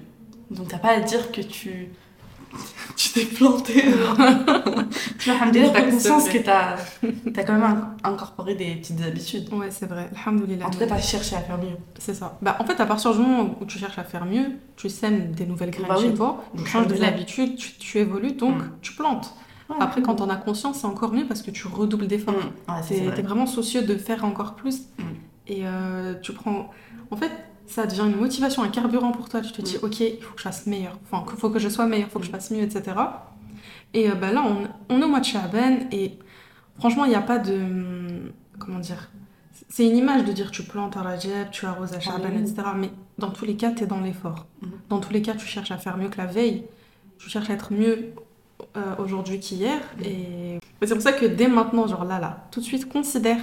Donc, 0.49 0.69
t'as 0.69 0.79
pas 0.79 0.89
à 0.97 0.99
dire 0.99 1.31
que 1.31 1.41
tu... 1.41 1.89
tu 2.95 3.09
t'es 3.11 3.25
planté. 3.25 3.73
tu 5.19 5.29
vois, 5.29 5.39
alhamdoulilah, 5.41 5.69
t'as 5.69 5.81
conscience 5.83 6.29
que 6.29 6.37
t'as 6.39 6.75
as 6.75 7.43
quand 7.43 7.53
même 7.53 7.63
in- 7.63 8.09
incorporé 8.11 8.55
des 8.55 8.75
petites 8.75 9.01
habitudes. 9.01 9.53
Ouais, 9.53 9.71
c'est 9.71 9.85
vrai. 9.87 10.09
Alhamdoulilah. 10.25 10.67
En 10.67 10.69
tout 10.69 10.79
cas, 10.79 10.87
t'as 10.87 10.99
cherché 10.99 11.35
à 11.35 11.39
faire 11.41 11.57
mieux. 11.57 11.77
C'est 11.97 12.13
ça. 12.13 12.37
Bah, 12.41 12.57
en 12.59 12.65
fait, 12.65 12.79
à 12.79 12.85
partir 12.85 13.11
du 13.13 13.19
moment 13.19 13.55
où 13.61 13.65
tu 13.65 13.77
cherches 13.79 13.99
à 13.99 14.03
faire 14.03 14.25
mieux, 14.25 14.47
tu 14.75 14.89
sèmes 14.89 15.31
des 15.31 15.45
nouvelles 15.45 15.71
graines 15.71 15.87
Bah 15.87 15.95
oui. 15.99 16.05
chez 16.07 16.13
toi, 16.13 16.43
tu 16.57 16.65
changes 16.65 16.87
des 16.87 17.03
habitudes, 17.03 17.55
tu, 17.57 17.73
tu 17.73 17.97
évolues, 17.99 18.33
donc 18.33 18.57
Mm. 18.57 18.71
tu 18.81 18.93
plantes. 18.93 19.33
Ouais, 19.69 19.75
Après, 19.79 20.01
quand 20.01 20.19
on 20.21 20.29
a 20.29 20.35
conscience, 20.35 20.79
c'est 20.79 20.87
encore 20.87 21.13
mieux 21.13 21.25
parce 21.27 21.41
que 21.43 21.51
tu 21.51 21.67
redoubles 21.67 22.07
d'efforts. 22.07 22.33
Mm. 22.67 22.71
Ouais, 22.73 23.01
vrai. 23.05 23.15
t'es 23.15 23.21
vraiment 23.21 23.45
soucieux 23.45 23.83
de 23.83 23.95
faire 23.95 24.25
encore 24.25 24.55
plus. 24.55 24.79
Mm. 24.97 25.03
Et 25.47 25.61
euh, 25.63 26.15
tu 26.21 26.33
prends. 26.33 26.69
En 27.11 27.15
fait, 27.17 27.31
ça 27.69 27.85
devient 27.85 28.01
une 28.11 28.15
motivation, 28.19 28.63
un 28.63 28.69
carburant 28.69 29.11
pour 29.11 29.29
toi. 29.29 29.41
Tu 29.41 29.51
te 29.51 29.61
dis, 29.61 29.75
Mm. 29.77 29.85
ok, 29.85 29.99
il 30.01 30.21
faut 30.21 30.33
que 30.33 30.37
je 30.39 30.43
fasse 30.43 30.65
meilleur. 30.65 30.97
Enfin, 31.09 31.23
il 31.31 31.39
faut 31.39 31.49
que 31.49 31.59
je 31.59 31.69
sois 31.69 31.85
meilleur, 31.85 32.07
il 32.07 32.11
faut 32.11 32.19
que 32.19 32.25
je 32.25 32.29
Mm. 32.31 32.33
fasse 32.33 32.51
mieux, 32.51 32.61
etc. 32.63 32.83
Et 33.93 34.09
euh, 34.09 34.15
bah, 34.15 34.31
là, 34.31 34.43
on, 34.45 34.67
on 34.93 35.01
est 35.01 35.03
au 35.03 35.07
mois 35.07 35.19
de 35.19 35.25
Sha'ban 35.25 35.79
et 35.91 36.17
franchement, 36.77 37.05
il 37.05 37.09
n'y 37.09 37.15
a 37.15 37.21
pas 37.21 37.39
de. 37.39 38.31
Comment 38.59 38.79
dire 38.79 39.09
C'est 39.69 39.87
une 39.87 39.95
image 39.97 40.25
de 40.25 40.31
dire 40.31 40.51
tu 40.51 40.63
plantes 40.63 40.97
à 40.97 41.01
Rajab, 41.01 41.49
tu 41.51 41.65
arroses 41.65 41.93
à 41.93 41.99
Sha'ban, 41.99 42.29
oui. 42.35 42.41
etc. 42.41 42.55
Mais 42.75 42.89
dans 43.17 43.29
tous 43.31 43.45
les 43.45 43.55
cas, 43.55 43.71
tu 43.71 43.83
es 43.83 43.87
dans 43.87 43.99
l'effort. 44.01 44.45
Mm. 44.61 44.67
Dans 44.89 44.99
tous 44.99 45.13
les 45.13 45.21
cas, 45.21 45.33
tu 45.33 45.45
cherches 45.45 45.71
à 45.71 45.77
faire 45.77 45.97
mieux 45.97 46.09
que 46.09 46.17
la 46.17 46.25
veille. 46.27 46.65
Tu 47.17 47.29
cherches 47.29 47.49
à 47.49 47.53
être 47.53 47.73
mieux 47.73 48.13
euh, 48.77 48.95
aujourd'hui 48.99 49.39
qu'hier. 49.39 49.79
Et 50.03 50.59
c'est 50.83 50.93
pour 50.93 51.01
ça 51.01 51.11
que 51.13 51.25
dès 51.25 51.47
maintenant, 51.47 51.87
genre 51.87 52.05
là, 52.05 52.19
là, 52.19 52.47
tout 52.51 52.59
de 52.59 52.65
suite, 52.65 52.87
considère 52.89 53.39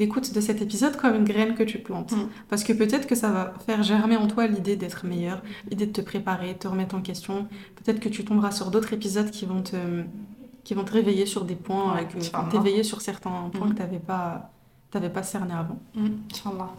l'écoute 0.00 0.34
de 0.34 0.40
cet 0.40 0.60
épisode 0.62 0.96
comme 0.96 1.14
une 1.14 1.24
graine 1.24 1.54
que 1.54 1.62
tu 1.62 1.78
plantes. 1.78 2.10
Mm. 2.12 2.28
Parce 2.48 2.64
que 2.64 2.72
peut-être 2.72 3.06
que 3.06 3.14
ça 3.14 3.30
va 3.30 3.54
faire 3.66 3.82
germer 3.84 4.16
en 4.16 4.26
toi 4.26 4.46
l'idée 4.48 4.74
d'être 4.74 5.06
meilleur, 5.06 5.40
l'idée 5.70 5.86
de 5.86 5.92
te 5.92 6.00
préparer, 6.00 6.54
de 6.54 6.58
te 6.58 6.66
remettre 6.66 6.96
en 6.96 7.00
question. 7.02 7.46
Peut-être 7.76 8.00
que 8.00 8.08
tu 8.08 8.24
tomberas 8.24 8.50
sur 8.50 8.70
d'autres 8.72 8.92
épisodes 8.92 9.30
qui 9.30 9.46
vont 9.46 9.62
te, 9.62 9.76
qui 10.64 10.74
vont 10.74 10.82
te 10.84 10.92
réveiller 10.92 11.26
sur 11.26 11.44
des 11.44 11.54
points, 11.54 11.94
Ouais, 11.94 12.02
euh, 12.02 12.18
que- 12.18 12.36
vont 12.36 12.48
t'éveiller 12.50 12.82
sur 12.82 13.00
certains 13.00 13.48
points 13.52 13.66
Mm. 13.66 13.70
que 13.70 13.76
tu 13.76 13.82
n'avais 13.82 13.98
pas, 14.00 14.50
t'avais 14.90 15.10
pas 15.10 15.22
cerné 15.22 15.52
avant. 15.54 15.78
Mm, 15.94 16.06
Inch'Allah. 16.32 16.70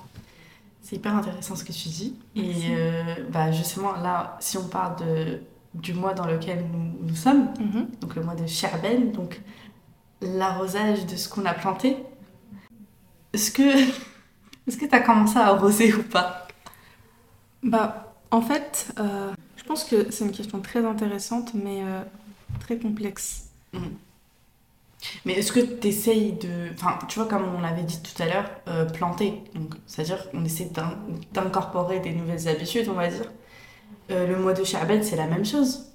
C'est 0.81 0.95
hyper 0.95 1.15
intéressant 1.15 1.55
ce 1.55 1.63
que 1.63 1.71
tu 1.71 1.89
dis. 1.89 2.15
Et 2.35 2.51
euh, 2.71 3.03
bah, 3.31 3.51
justement, 3.51 3.91
là, 3.93 4.35
si 4.39 4.57
on 4.57 4.67
parle 4.67 4.95
de, 5.05 5.41
du 5.75 5.93
mois 5.93 6.13
dans 6.15 6.25
lequel 6.25 6.65
nous, 6.73 7.07
nous 7.07 7.15
sommes, 7.15 7.49
Mhm. 7.59 7.87
donc 8.01 8.15
le 8.15 8.23
mois 8.23 8.33
de 8.35 8.47
Sha'ban, 8.47 9.11
donc 9.13 9.41
l'arrosage 10.21 11.05
de 11.05 11.15
ce 11.15 11.29
qu'on 11.29 11.45
a 11.45 11.53
planté, 11.53 11.97
est-ce 13.33 13.51
que 13.51 13.61
est-ce 14.67 14.77
que 14.77 14.85
tu 14.85 14.95
as 14.95 14.99
commencé 15.01 15.37
à 15.37 15.47
arroser 15.47 15.93
ou 15.93 16.03
pas? 16.03 16.47
Bah, 17.63 18.13
en 18.31 18.41
fait, 18.41 18.87
euh, 18.99 19.31
je 19.57 19.63
pense 19.63 19.83
que 19.83 20.09
c'est 20.11 20.25
une 20.25 20.31
question 20.31 20.59
très 20.61 20.83
intéressante, 20.85 21.51
mais 21.53 21.83
euh, 21.83 22.01
très 22.59 22.77
complexe. 22.77 23.45
Mais 25.25 25.33
est-ce 25.33 25.51
que 25.51 25.59
tu 25.59 25.87
essayes 25.87 26.33
de. 26.33 26.69
Enfin, 26.75 26.99
tu 27.07 27.17
vois, 27.19 27.27
comme 27.27 27.43
on 27.55 27.61
l'avait 27.61 27.81
dit 27.83 27.99
tout 28.03 28.21
à 28.21 28.25
l'heure, 28.27 28.49
euh, 28.67 28.85
planter. 28.85 29.43
Donc, 29.55 29.73
c'est-à-dire 29.87 30.29
qu'on 30.29 30.45
essaie 30.45 30.65
d'in- 30.65 30.93
d'incorporer 31.33 31.99
des 31.99 32.11
nouvelles 32.11 32.47
habitudes, 32.47 32.87
on 32.89 32.93
va 32.93 33.07
dire. 33.07 33.31
Le 34.09 34.35
mois 34.35 34.51
de 34.53 34.63
Sha'ban, 34.65 35.01
c'est 35.03 35.15
la 35.15 35.25
même 35.27 35.45
chose. 35.45 35.85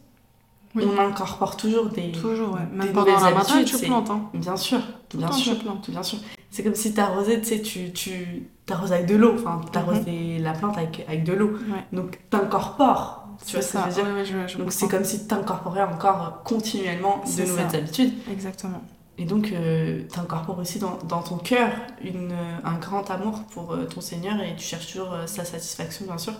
Oui. 0.74 0.84
On 0.86 0.98
incorpore 0.98 1.56
toujours 1.58 1.86
des. 1.90 2.12
Toujours, 2.12 2.54
ouais. 2.54 2.60
Même 2.72 2.86
des 2.88 2.92
pendant 2.92 3.14
Ramadan, 3.14 3.38
habitudes, 3.40 3.66
tu 3.66 3.76
c'est- 3.76 3.86
plantes. 3.86 4.08
Hein. 4.10 4.30
Bien 4.34 4.56
sûr, 4.56 4.80
Tout 5.10 5.18
bien 5.18 5.28
temps, 5.28 5.34
sûr. 5.34 5.54
Bien 5.88 6.02
sûr. 6.02 6.18
C'est 6.50 6.62
comme 6.62 6.74
si 6.74 6.94
t'arrosais, 6.94 7.40
tu 7.40 7.46
sais, 7.46 7.60
tu, 7.60 7.92
tu 7.92 8.48
t'arroses 8.64 8.92
avec 8.92 9.06
de 9.06 9.14
l'eau. 9.16 9.34
Enfin, 9.34 9.60
t'arroses 9.72 10.04
des- 10.04 10.38
la 10.38 10.52
plante 10.52 10.78
avec, 10.78 11.04
avec 11.08 11.24
de 11.24 11.32
l'eau. 11.32 11.50
Ouais. 11.50 11.84
Donc, 11.92 12.20
t'incorpores. 12.30 13.24
Tu 13.46 13.52
vois 13.56 13.62
ce 13.62 13.72
que 13.74 13.78
je 13.78 13.84
veux 13.84 13.92
dire 13.92 14.04
Ouais, 14.04 14.12
ouais, 14.20 14.24
je- 14.24 14.52
je 14.52 14.58
Donc, 14.58 14.72
c'est 14.72 14.88
comme 14.88 15.04
si 15.04 15.26
t'incorporais 15.26 15.82
encore 15.82 16.42
continuellement 16.44 17.22
de 17.36 17.42
nouvelles 17.42 17.70
ça. 17.70 17.76
habitudes. 17.76 18.12
Exactement. 18.30 18.82
Et 19.18 19.24
donc, 19.24 19.52
euh, 19.52 20.02
t'incorpores 20.12 20.58
aussi 20.58 20.78
dans, 20.78 20.98
dans 21.08 21.22
ton 21.22 21.36
cœur 21.36 21.70
une, 22.02 22.32
euh, 22.32 22.56
un 22.64 22.78
grand 22.78 23.10
amour 23.10 23.44
pour 23.50 23.72
euh, 23.72 23.84
ton 23.84 24.00
Seigneur 24.00 24.40
et 24.40 24.54
tu 24.56 24.64
cherches 24.64 24.92
toujours 24.92 25.12
euh, 25.12 25.26
sa 25.26 25.44
satisfaction, 25.44 26.06
bien 26.06 26.18
sûr. 26.18 26.34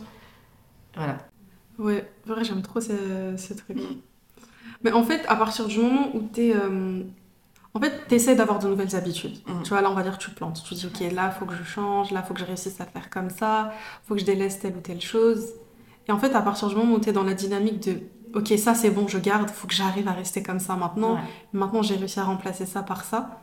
Voilà. 0.95 1.19
Ouais, 1.79 2.11
vrai, 2.27 2.45
j'aime 2.45 2.63
trop 2.63 2.81
ce, 2.81 3.35
ce 3.37 3.53
truc. 3.55 3.77
Mm. 3.77 3.97
Mais 4.83 4.93
en 4.93 5.05
fait, 5.05 5.23
à 5.29 5.37
partir 5.37 5.67
du 5.67 5.79
moment 5.79 6.09
où 6.15 6.21
t'es. 6.21 6.55
En 7.77 7.81
fait, 7.81 8.07
t'essaies 8.09 8.35
d'avoir 8.35 8.59
de 8.59 8.69
nouvelles 8.69 8.97
habitudes. 8.97 9.37
Mm. 9.47 9.63
Tu 9.63 9.69
vois, 9.69 9.83
là, 9.83 9.91
on 9.91 9.95
va 9.95 10.03
dire, 10.03 10.17
tu 10.17 10.31
plantes. 10.31 10.63
Tu 10.67 10.75
dis, 10.75 10.87
ok, 10.87 11.13
là, 11.13 11.31
faut 11.31 11.45
que 11.45 11.55
je 11.55 11.63
change, 11.63 12.11
là, 12.11 12.23
faut 12.23 12.33
que 12.33 12.41
je 12.41 12.47
réussisse 12.47 12.81
à 12.81 12.87
faire 12.87 13.11
comme 13.11 13.29
ça, 13.31 13.73
faut 14.07 14.15
que 14.15 14.21
je 14.21 14.25
délaisse 14.25 14.59
telle 14.61 14.75
ou 14.77 14.81
telle 14.81 15.01
chose. 15.03 15.45
Et 16.09 16.13
en 16.13 16.19
fait, 16.19 16.35
à 16.35 16.41
partir 16.41 16.69
du 16.69 16.75
moment 16.75 16.95
où 16.95 16.99
t'es 16.99 17.13
dans 17.13 17.25
la 17.25 17.35
dynamique 17.35 17.81
de, 17.87 17.99
ok, 18.35 18.55
ça, 18.57 18.75
c'est 18.75 18.91
bon, 18.91 19.07
je 19.09 19.19
garde, 19.19 19.51
faut 19.51 19.67
que 19.67 19.75
j'arrive 19.75 20.09
à 20.09 20.13
rester 20.13 20.43
comme 20.43 20.61
ça 20.61 20.75
maintenant. 20.77 21.15
Ouais. 21.17 21.21
Maintenant, 21.53 21.83
j'ai 21.83 21.97
réussi 21.97 22.19
à 22.19 22.25
remplacer 22.25 22.65
ça 22.65 22.83
par 22.83 23.05
ça. 23.05 23.41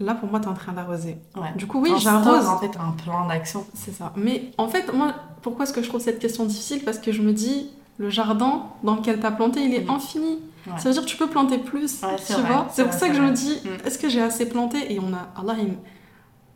Là, 0.00 0.14
pour 0.14 0.30
moi, 0.30 0.40
t'es 0.40 0.48
en 0.48 0.54
train 0.54 0.72
d'arroser. 0.72 1.18
Ouais. 1.36 1.52
Du 1.56 1.66
coup, 1.66 1.80
oui, 1.80 1.92
j'arrose. 1.98 2.46
en 2.48 2.58
fait 2.58 2.72
un 2.78 2.92
plan 2.92 3.26
d'action. 3.28 3.66
C'est 3.74 3.92
ça. 3.92 4.12
Mais 4.16 4.50
en 4.56 4.66
fait, 4.68 4.92
moi, 4.94 5.14
pourquoi 5.42 5.64
est-ce 5.64 5.74
que 5.74 5.82
je 5.82 5.88
trouve 5.88 6.00
cette 6.00 6.18
question 6.18 6.46
difficile? 6.46 6.82
Parce 6.84 6.98
que 6.98 7.12
je 7.12 7.20
me 7.20 7.32
dis, 7.32 7.68
le 7.98 8.08
jardin 8.08 8.62
dans 8.82 8.96
lequel 8.96 9.20
tu 9.20 9.26
as 9.26 9.30
planté, 9.30 9.62
il 9.62 9.74
est 9.74 9.84
Mm. 9.84 9.90
infini. 9.90 10.38
Ouais. 10.72 10.78
Ça 10.78 10.88
veut 10.88 10.92
dire 10.94 11.02
que 11.04 11.08
tu 11.08 11.16
peux 11.16 11.28
planter 11.28 11.58
plus. 11.58 12.02
Ouais, 12.02 12.16
tu 12.26 12.32
vrai, 12.32 12.42
vois 12.42 12.68
c'est 12.70 12.82
pour 12.82 12.90
vrai, 12.92 13.00
ça 13.00 13.08
que 13.08 13.14
je 13.14 13.22
me 13.22 13.32
dis, 13.32 13.58
Mm. 13.64 13.86
est-ce 13.86 13.98
que 13.98 14.08
j'ai 14.08 14.22
assez 14.22 14.48
planté 14.48 14.92
Et 14.92 14.98
on 15.00 15.12
a. 15.14 15.28
Allah, 15.40 15.56
il... 15.60 15.74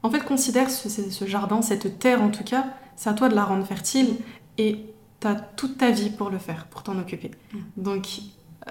En 0.02 0.11
fait, 0.11 0.21
considère 0.25 0.71
ce, 0.71 0.88
ce- 0.88 1.11
ce 1.11 1.25
jardin, 1.26 1.62
cette 1.62 1.99
terre 1.99 2.23
en 2.23 2.28
tout 2.30 2.44
cas, 2.44 2.66
c'est 2.97 3.09
à 3.11 3.14
toi 3.14 3.28
de 3.28 3.35
la 3.35 3.44
rendre 3.44 3.64
fertile 3.66 4.16
et 4.59 4.87
tu 5.21 5.26
as 5.26 5.35
toute 5.35 5.78
ta 5.78 5.90
vie 5.90 6.11
pour 6.11 6.30
le 6.30 6.38
faire, 6.38 6.66
pour 6.66 6.83
t'en 6.83 6.99
occuper. 6.99 7.30
Mm. 7.52 7.59
Donc, 7.78 8.09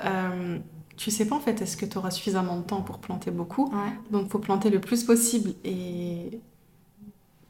euh, 0.05 0.59
tu 0.95 1.09
sais 1.11 1.25
pas 1.27 1.35
en 1.35 1.39
fait, 1.39 1.61
est-ce 1.61 1.75
que 1.75 1.85
tu 1.87 1.97
auras 1.97 2.11
suffisamment 2.11 2.57
de 2.57 2.63
temps 2.63 2.81
pour 2.81 2.99
planter 2.99 3.31
beaucoup 3.31 3.65
Ouais. 3.65 3.93
donc 4.11 4.29
faut 4.29 4.37
planter 4.39 4.69
le 4.69 4.79
plus 4.79 5.03
possible 5.03 5.53
et 5.63 6.39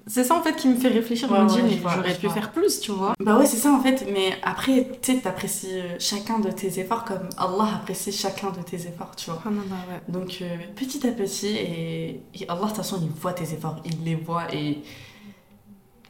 c'est 0.08 0.24
ça 0.24 0.36
en 0.36 0.42
fait 0.42 0.56
qui 0.56 0.68
me 0.68 0.76
fait 0.76 0.90
réfléchir. 0.90 1.32
Ouais, 1.32 1.42
me 1.44 1.48
dis 1.48 1.62
ouais, 1.62 1.70
je 1.70 1.78
vois, 1.80 1.94
j'aurais 1.96 2.14
pu 2.16 2.30
faire 2.30 2.52
plus, 2.52 2.80
tu 2.82 2.92
vois. 2.92 3.14
Bah 3.20 3.38
ouais, 3.38 3.46
c'est 3.46 3.58
ça 3.58 3.72
en 3.72 3.82
fait, 3.82 4.06
mais 4.12 4.34
après, 4.44 4.90
tu 5.02 5.14
sais, 5.14 5.20
t'apprécies 5.22 5.80
euh, 5.80 5.96
chacun 6.00 6.40
de 6.40 6.52
tes 6.52 6.80
efforts 6.80 7.06
comme 7.06 7.30
Allah 7.38 7.76
apprécie 7.76 8.12
chacun 8.12 8.52
de 8.52 8.62
tes 8.62 8.76
efforts, 8.88 9.16
tu 9.16 9.30
vois. 9.30 9.42
Ah 9.46 9.50
non, 9.50 9.62
bah 9.70 9.76
ouais. 9.90 10.02
Donc 10.10 10.40
euh, 10.42 10.48
petit 10.76 11.06
à 11.08 11.12
petit, 11.12 11.48
et, 11.56 12.10
et 12.36 12.50
Allah 12.50 12.62
de 12.64 12.68
toute 12.68 12.78
façon 12.78 13.00
il 13.02 13.10
voit 13.10 13.34
tes 13.34 13.44
efforts, 13.54 13.78
il 13.86 14.04
les 14.04 14.16
voit 14.16 14.54
et 14.54 14.80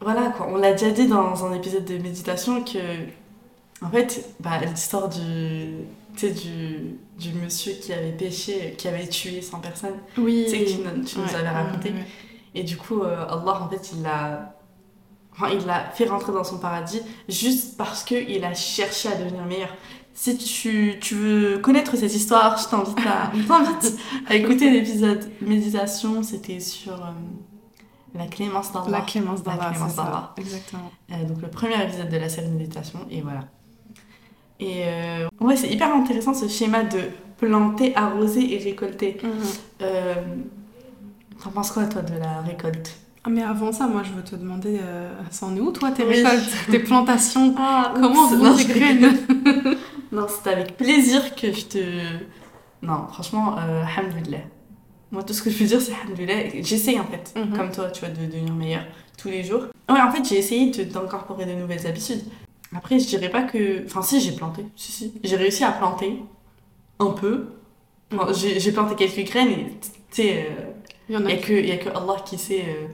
voilà 0.02 0.30
quoi. 0.36 0.48
On 0.50 0.58
l'a 0.58 0.72
déjà 0.74 0.92
dit 0.92 1.08
dans 1.08 1.46
un 1.46 1.54
épisode 1.54 1.86
de 1.86 1.98
méditation 1.98 2.64
que 2.64 2.80
en 3.86 3.90
fait, 3.90 4.30
bah, 4.40 4.60
l'histoire 4.66 5.10
du, 5.10 5.20
tu 6.16 6.28
sais, 6.28 6.32
du, 6.32 6.96
du 7.20 7.34
monsieur 7.38 7.74
qui 7.74 7.92
avait 7.92 8.12
péché, 8.14 8.76
qui 8.78 8.88
avait 8.88 9.08
tué 9.08 9.42
100 9.42 9.60
personnes, 9.60 9.96
Oui. 10.18 10.44
tu 10.46 10.52
sais 10.52 10.64
que 10.64 10.70
tu, 10.70 10.78
nous- 10.78 11.04
tu 11.04 11.20
nous 11.20 11.26
Ouais, 11.26 11.36
avais 11.36 11.50
raconté. 11.50 11.92
Et 12.56 12.64
du 12.64 12.78
coup, 12.78 13.02
euh, 13.02 13.26
Allah 13.28 13.62
en 13.62 13.70
fait 13.70 13.92
il 13.94 14.04
l'a 14.04 14.56
enfin, 15.34 15.50
il 15.50 15.66
l'a 15.66 15.90
fait 15.92 16.06
rentrer 16.06 16.32
dans 16.32 16.44
son 16.44 16.60
paradis 16.60 17.02
juste 17.28 17.78
parce 17.78 18.04
qu'il 18.04 18.44
a 18.44 18.54
cherché 18.54 19.10
à 19.10 19.16
devenir 19.16 19.46
meilleur. 19.46 19.70
Si 20.16 20.38
tu, 20.38 21.00
tu 21.02 21.16
veux 21.16 21.58
connaître 21.58 21.96
cette 21.98 22.14
histoire, 22.14 22.58
je 22.58 22.70
t'invite 22.70 23.00
à, 23.08 23.32
à 24.32 24.36
écouter 24.36 24.70
l'épisode 24.70 25.28
méditation. 25.42 26.22
C'était 26.22 26.60
sur 26.60 26.94
euh, 26.94 27.10
la 28.14 28.28
clémence 28.28 28.72
d'Allah. 28.72 28.90
La 28.92 29.02
clémence 29.02 29.44
La 29.44 29.56
d'Allah, 29.56 29.74
c'est 29.74 29.96
ça. 29.96 30.34
Exactement. 30.38 30.92
Euh, 31.12 31.26
donc 31.26 31.42
le 31.42 31.48
premier 31.48 31.84
épisode 31.84 32.10
de 32.10 32.18
la 32.18 32.30
série 32.30 32.50
méditation. 32.50 33.00
Et 33.10 33.22
voilà. 33.22 33.46
Et 34.60 34.84
ouais, 35.42 35.58
c'est 35.58 35.68
hyper 35.68 35.94
intéressant 35.94 36.34
ce 36.34 36.48
schéma 36.48 36.84
de 36.84 37.00
planter, 37.38 37.96
arroser 37.96 38.54
et 38.54 38.58
récolter. 38.58 39.18
Euh, 39.82 40.16
T'en 41.44 41.50
penses 41.52 41.72
quoi 41.72 41.86
toi 41.86 42.02
de 42.02 42.18
la 42.18 42.42
récolte? 42.42 42.96
Ah, 43.26 43.30
mais 43.30 43.44
avant 43.44 43.72
ça, 43.72 43.88
moi 43.88 44.02
je 44.04 44.12
veux 44.12 44.24
te 44.24 44.36
demander, 44.36 44.80
euh, 44.82 45.12
c'en 45.32 45.56
est 45.56 45.60
où 45.60 45.72
toi 45.72 45.92
tes 45.92 46.04
Oui. 46.04 46.16
récoltes, 46.24 46.50
tes 46.70 46.80
plantations? 46.84 47.54
Ah, 47.58 47.94
Comment 47.96 48.26
oups, 48.28 48.36
vont 48.36 48.56
tes 48.56 48.66
graines 48.66 49.18
Non, 50.12 50.26
c'est 50.28 50.50
avec 50.52 50.78
plaisir 50.78 51.36
que 51.36 51.52
je 51.52 51.66
te. 51.66 51.80
Non, 52.82 53.08
franchement, 53.12 53.56
euh. 53.60 53.84
Moi, 55.12 55.24
tout 55.24 55.34
ce 55.34 55.42
que 55.44 55.50
je 55.50 55.58
peux 55.60 55.66
dire, 55.66 55.80
c'est 55.80 55.94
alhamdoulilah. 55.94 56.62
J'essaye 56.64 57.00
en 57.00 57.06
fait, 57.06 57.34
Mhm. 57.38 57.56
comme 57.58 57.72
toi, 57.72 57.90
tu 57.92 58.00
vois, 58.02 58.10
de 58.10 58.26
devenir 58.26 58.54
meilleur 58.54 58.84
tous 59.18 59.28
les 59.30 59.44
jours. 59.44 59.64
Ouais, 59.90 60.02
en 60.02 60.12
fait, 60.12 60.24
j'ai 60.28 60.38
essayé 60.40 60.72
d'incorporer 60.86 61.46
de 61.46 61.54
nouvelles 61.54 61.86
habitudes. 61.86 62.24
Après, 62.76 62.98
je 63.00 63.06
dirais 63.08 63.30
pas 63.30 63.44
que. 63.44 63.86
Enfin, 63.86 64.02
si, 64.02 64.20
j'ai 64.20 64.32
planté. 64.32 64.66
Si, 64.76 64.92
si. 64.92 65.14
J'ai 65.24 65.36
réussi 65.36 65.64
à 65.64 65.72
planter 65.72 66.20
un 67.00 67.12
peu. 67.12 67.48
Enfin, 68.14 68.32
j'ai 68.34 68.72
planté 68.72 68.96
quelques 68.96 69.30
graines 69.30 69.50
et 69.50 69.78
tu 69.82 69.90
sais, 70.12 70.48
euh, 70.50 70.72
Il 71.10 71.16
y 71.16 71.18
en 71.18 71.26
a 71.26 71.32
qui- 71.36 71.72
a 71.72 71.78
que 71.78 71.90
Allah 71.90 72.16
qui 72.26 72.38
sait 72.38 72.64
euh, 72.68 72.88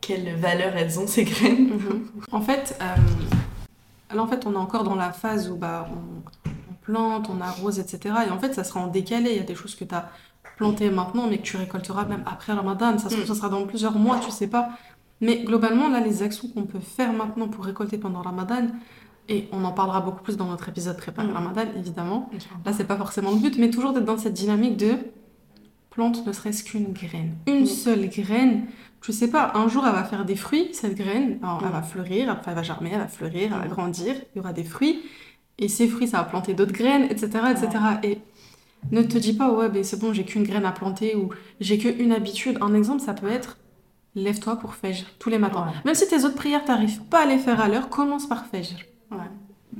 quelle 0.00 0.34
valeur 0.36 0.76
elles 0.76 0.98
ont, 0.98 1.06
ces 1.06 1.24
graines. 1.24 1.68
Mhm. 1.72 2.06
En 2.32 2.40
fait, 2.40 2.76
euh, 2.80 4.14
là 4.14 4.22
en 4.22 4.26
fait 4.26 4.46
on 4.46 4.52
est 4.54 4.56
encore 4.56 4.84
dans 4.84 4.94
la 4.96 5.12
phase 5.12 5.50
où 5.50 5.56
bah, 5.56 5.88
on, 5.90 6.50
on 6.50 6.74
plante, 6.82 7.28
on 7.30 7.40
arrose, 7.40 7.78
etc. 7.78 8.14
Et 8.26 8.30
en 8.30 8.38
fait 8.38 8.54
ça 8.54 8.64
sera 8.64 8.80
en 8.80 8.88
décalé. 8.88 9.30
Il 9.30 9.36
y 9.36 9.40
a 9.40 9.44
des 9.44 9.54
choses 9.54 9.74
que 9.74 9.84
tu 9.84 9.94
as 9.94 10.10
plantées 10.56 10.90
maintenant 10.90 11.26
mais 11.28 11.38
que 11.38 11.42
tu 11.44 11.56
récolteras 11.56 12.04
même 12.04 12.24
après 12.26 12.52
Ramadan. 12.52 12.98
Ça 12.98 13.08
Mm. 13.08 13.26
ça 13.26 13.34
sera 13.34 13.48
dans 13.48 13.64
plusieurs 13.66 13.96
mois, 13.98 14.18
tu 14.18 14.30
sais 14.30 14.48
pas. 14.48 14.70
Mais 15.20 15.44
globalement, 15.44 15.88
là 15.88 16.00
les 16.00 16.22
actions 16.24 16.48
qu'on 16.48 16.64
peut 16.64 16.80
faire 16.80 17.12
maintenant 17.12 17.46
pour 17.48 17.64
récolter 17.64 17.96
pendant 17.96 18.22
Ramadan, 18.22 18.66
et 19.28 19.48
on 19.52 19.64
en 19.64 19.70
parlera 19.70 20.00
beaucoup 20.00 20.20
plus 20.22 20.36
dans 20.36 20.46
notre 20.46 20.68
épisode 20.68 20.96
préparé 20.96 21.28
Mm. 21.28 21.32
Ramadan, 21.34 21.62
évidemment. 21.78 22.28
Là, 22.66 22.72
c'est 22.72 22.84
pas 22.88 22.96
forcément 22.96 23.30
le 23.30 23.36
but, 23.38 23.56
mais 23.56 23.70
toujours 23.70 23.92
d'être 23.92 24.04
dans 24.04 24.18
cette 24.18 24.32
dynamique 24.34 24.76
de 24.76 24.94
plante 25.92 26.26
ne 26.26 26.32
serait-ce 26.32 26.64
qu'une 26.64 26.92
graine. 26.92 27.34
Une 27.46 27.66
seule 27.66 28.08
graine. 28.08 28.64
Tu 29.00 29.12
sais 29.12 29.28
pas, 29.28 29.52
un 29.54 29.68
jour 29.68 29.84
elle 29.86 29.92
va 29.92 30.04
faire 30.04 30.24
des 30.24 30.36
fruits, 30.36 30.68
cette 30.72 30.96
graine. 30.96 31.38
Alors, 31.42 31.62
Elle 31.64 31.72
va 31.72 31.82
fleurir, 31.82 32.30
après 32.30 32.50
elle 32.52 32.56
va 32.56 32.62
germer, 32.62 32.90
elle 32.92 33.00
va 33.00 33.08
fleurir, 33.08 33.52
elle 33.52 33.68
va 33.68 33.74
grandir, 33.74 34.14
il 34.34 34.38
y 34.38 34.40
aura 34.40 34.52
des 34.52 34.64
fruits. 34.64 35.02
Et 35.58 35.68
ces 35.68 35.86
fruits, 35.86 36.08
ça 36.08 36.18
va 36.18 36.24
planter 36.24 36.54
d'autres 36.54 36.72
graines, 36.72 37.04
etc. 37.04 37.26
etc. 37.50 37.68
Et 38.02 38.18
ne 38.90 39.02
te 39.02 39.18
dis 39.18 39.34
pas, 39.34 39.52
ouais, 39.52 39.68
ben 39.68 39.84
c'est 39.84 39.98
bon, 39.98 40.12
j'ai 40.12 40.24
qu'une 40.24 40.44
graine 40.44 40.64
à 40.64 40.72
planter 40.72 41.14
ou 41.14 41.30
j'ai 41.60 41.78
qu'une 41.78 42.12
habitude. 42.12 42.58
Un 42.60 42.74
exemple, 42.74 43.02
ça 43.02 43.14
peut 43.14 43.28
être 43.28 43.58
lève-toi 44.14 44.56
pour 44.56 44.74
Fajr 44.74 45.06
tous 45.18 45.30
les 45.30 45.38
matins. 45.38 45.72
Même 45.84 45.94
si 45.94 46.06
tes 46.06 46.24
autres 46.24 46.34
prières, 46.34 46.64
t'arrives 46.64 47.02
pas 47.04 47.22
à 47.22 47.26
les 47.26 47.38
faire 47.38 47.60
à 47.60 47.68
l'heure, 47.68 47.88
commence 47.88 48.26
par 48.26 48.46
Fajr. 48.46 48.76
Ouais. 49.10 49.18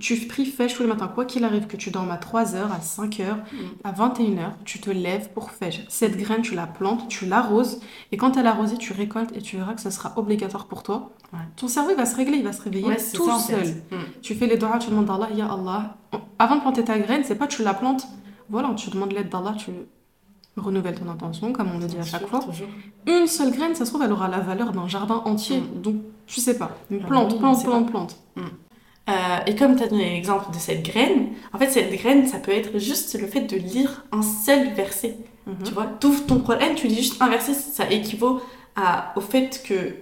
Tu 0.03 0.17
pries 0.27 0.47
Fajr 0.47 0.75
tous 0.77 0.83
les 0.83 0.89
matins, 0.89 1.07
quoi 1.07 1.25
qu'il 1.25 1.45
arrive, 1.45 1.67
que 1.69 1.77
tu 1.77 1.91
dormes 1.93 2.11
à 2.11 2.17
3h, 2.17 2.57
à 2.73 2.81
5h, 2.81 3.37
Mm. 3.37 3.57
à 3.85 3.93
21h, 3.93 4.51
tu 4.65 4.81
te 4.81 4.91
lèves 4.91 5.29
pour 5.33 5.53
Fajr. 5.53 5.83
Cette 5.89 6.17
graine, 6.17 6.43
tu 6.43 6.57
la 6.57 6.67
plantes, 6.67 7.07
tu 7.09 7.25
l'arroses, 7.27 7.79
et 8.11 8.17
quand 8.17 8.37
elle 8.37 8.47
est 8.47 8.49
arrosée, 8.49 8.77
tu 8.79 8.93
récoltes 8.93 9.31
et 9.37 9.41
tu 9.41 9.57
verras 9.59 9.75
que 9.75 9.81
ce 9.81 9.91
sera 9.91 10.13
obligatoire 10.17 10.67
pour 10.67 10.83
toi. 10.83 11.13
Ouais. 11.33 11.39
Ton 11.57 11.69
cerveau, 11.69 11.91
il 11.91 11.97
va 11.97 12.05
se 12.05 12.17
régler, 12.17 12.39
il 12.39 12.45
va 12.45 12.53
se 12.53 12.63
réveiller 12.63 12.85
Ouais, 12.87 12.97
tout 13.15 13.27
ça 13.31 13.39
seul. 13.39 13.67
Mm. 13.93 13.97
Tu 14.23 14.35
fais 14.35 14.49
les 14.49 14.57
doigts, 14.57 14.77
tu 14.81 14.91
demandes 14.91 15.07
d'Allah, 15.07 15.29
Ya 15.35 15.47
Allah. 15.47 15.97
Avant 16.39 16.57
de 16.57 16.61
planter 16.63 16.83
ta 16.85 16.99
graine, 16.99 17.23
c'est 17.25 17.37
pas 17.37 17.47
tu 17.47 17.63
la 17.63 17.73
plantes, 17.73 18.09
voilà, 18.51 18.75
tu 18.75 18.91
demandes 18.91 19.13
l'aide 19.13 19.29
d'Allah, 19.29 19.55
tu 19.57 19.71
renouvelles 20.57 20.99
ton 20.99 21.09
intention, 21.09 21.53
comme 21.53 21.71
on 21.75 21.79
le 21.79 21.87
dit 21.87 21.97
à 21.99 22.03
chaque 22.03 22.27
fois. 22.27 22.41
toujours. 22.41 22.67
Une 23.07 23.27
seule 23.27 23.53
graine, 23.53 23.75
ça 23.77 23.85
se 23.85 23.91
trouve, 23.91 24.03
elle 24.03 24.13
aura 24.13 24.29
la 24.29 24.41
valeur 24.41 24.73
d'un 24.73 24.89
jardin 24.89 25.23
entier. 25.25 25.61
Mm. 25.61 25.81
Donc, 25.81 25.95
tu 26.27 26.41
sais 26.41 26.59
pas. 26.59 26.73
Ah 26.91 27.07
plante, 27.07 27.33
oui, 27.35 27.39
plante, 27.39 27.63
plante, 27.65 27.91
plante. 27.91 28.17
Euh, 29.09 29.39
et 29.47 29.57
comme 29.57 29.77
tu 29.77 29.83
as 29.83 29.89
donné 29.89 30.11
l'exemple 30.11 30.53
de 30.53 30.59
cette 30.59 30.83
graine, 30.85 31.31
en 31.53 31.59
fait, 31.59 31.69
cette 31.71 31.93
graine, 31.93 32.27
ça 32.27 32.39
peut 32.39 32.53
être 32.53 32.79
juste 32.79 33.19
le 33.21 33.27
fait 33.27 33.41
de 33.41 33.57
lire 33.57 34.05
un 34.13 34.23
seul 34.23 34.73
verset. 34.75 35.17
Mhm. 35.47 35.57
Tu 35.65 35.73
vois, 35.73 35.87
tout 35.87 36.15
ton 36.21 36.39
Coran, 36.41 36.75
tu 36.77 36.87
lis 36.87 36.97
juste 36.97 37.21
un 37.21 37.29
verset, 37.29 37.55
ça 37.55 37.91
équivaut 37.91 38.41
à, 38.77 39.13
au 39.17 39.21
fait 39.21 39.63
que 39.67 39.97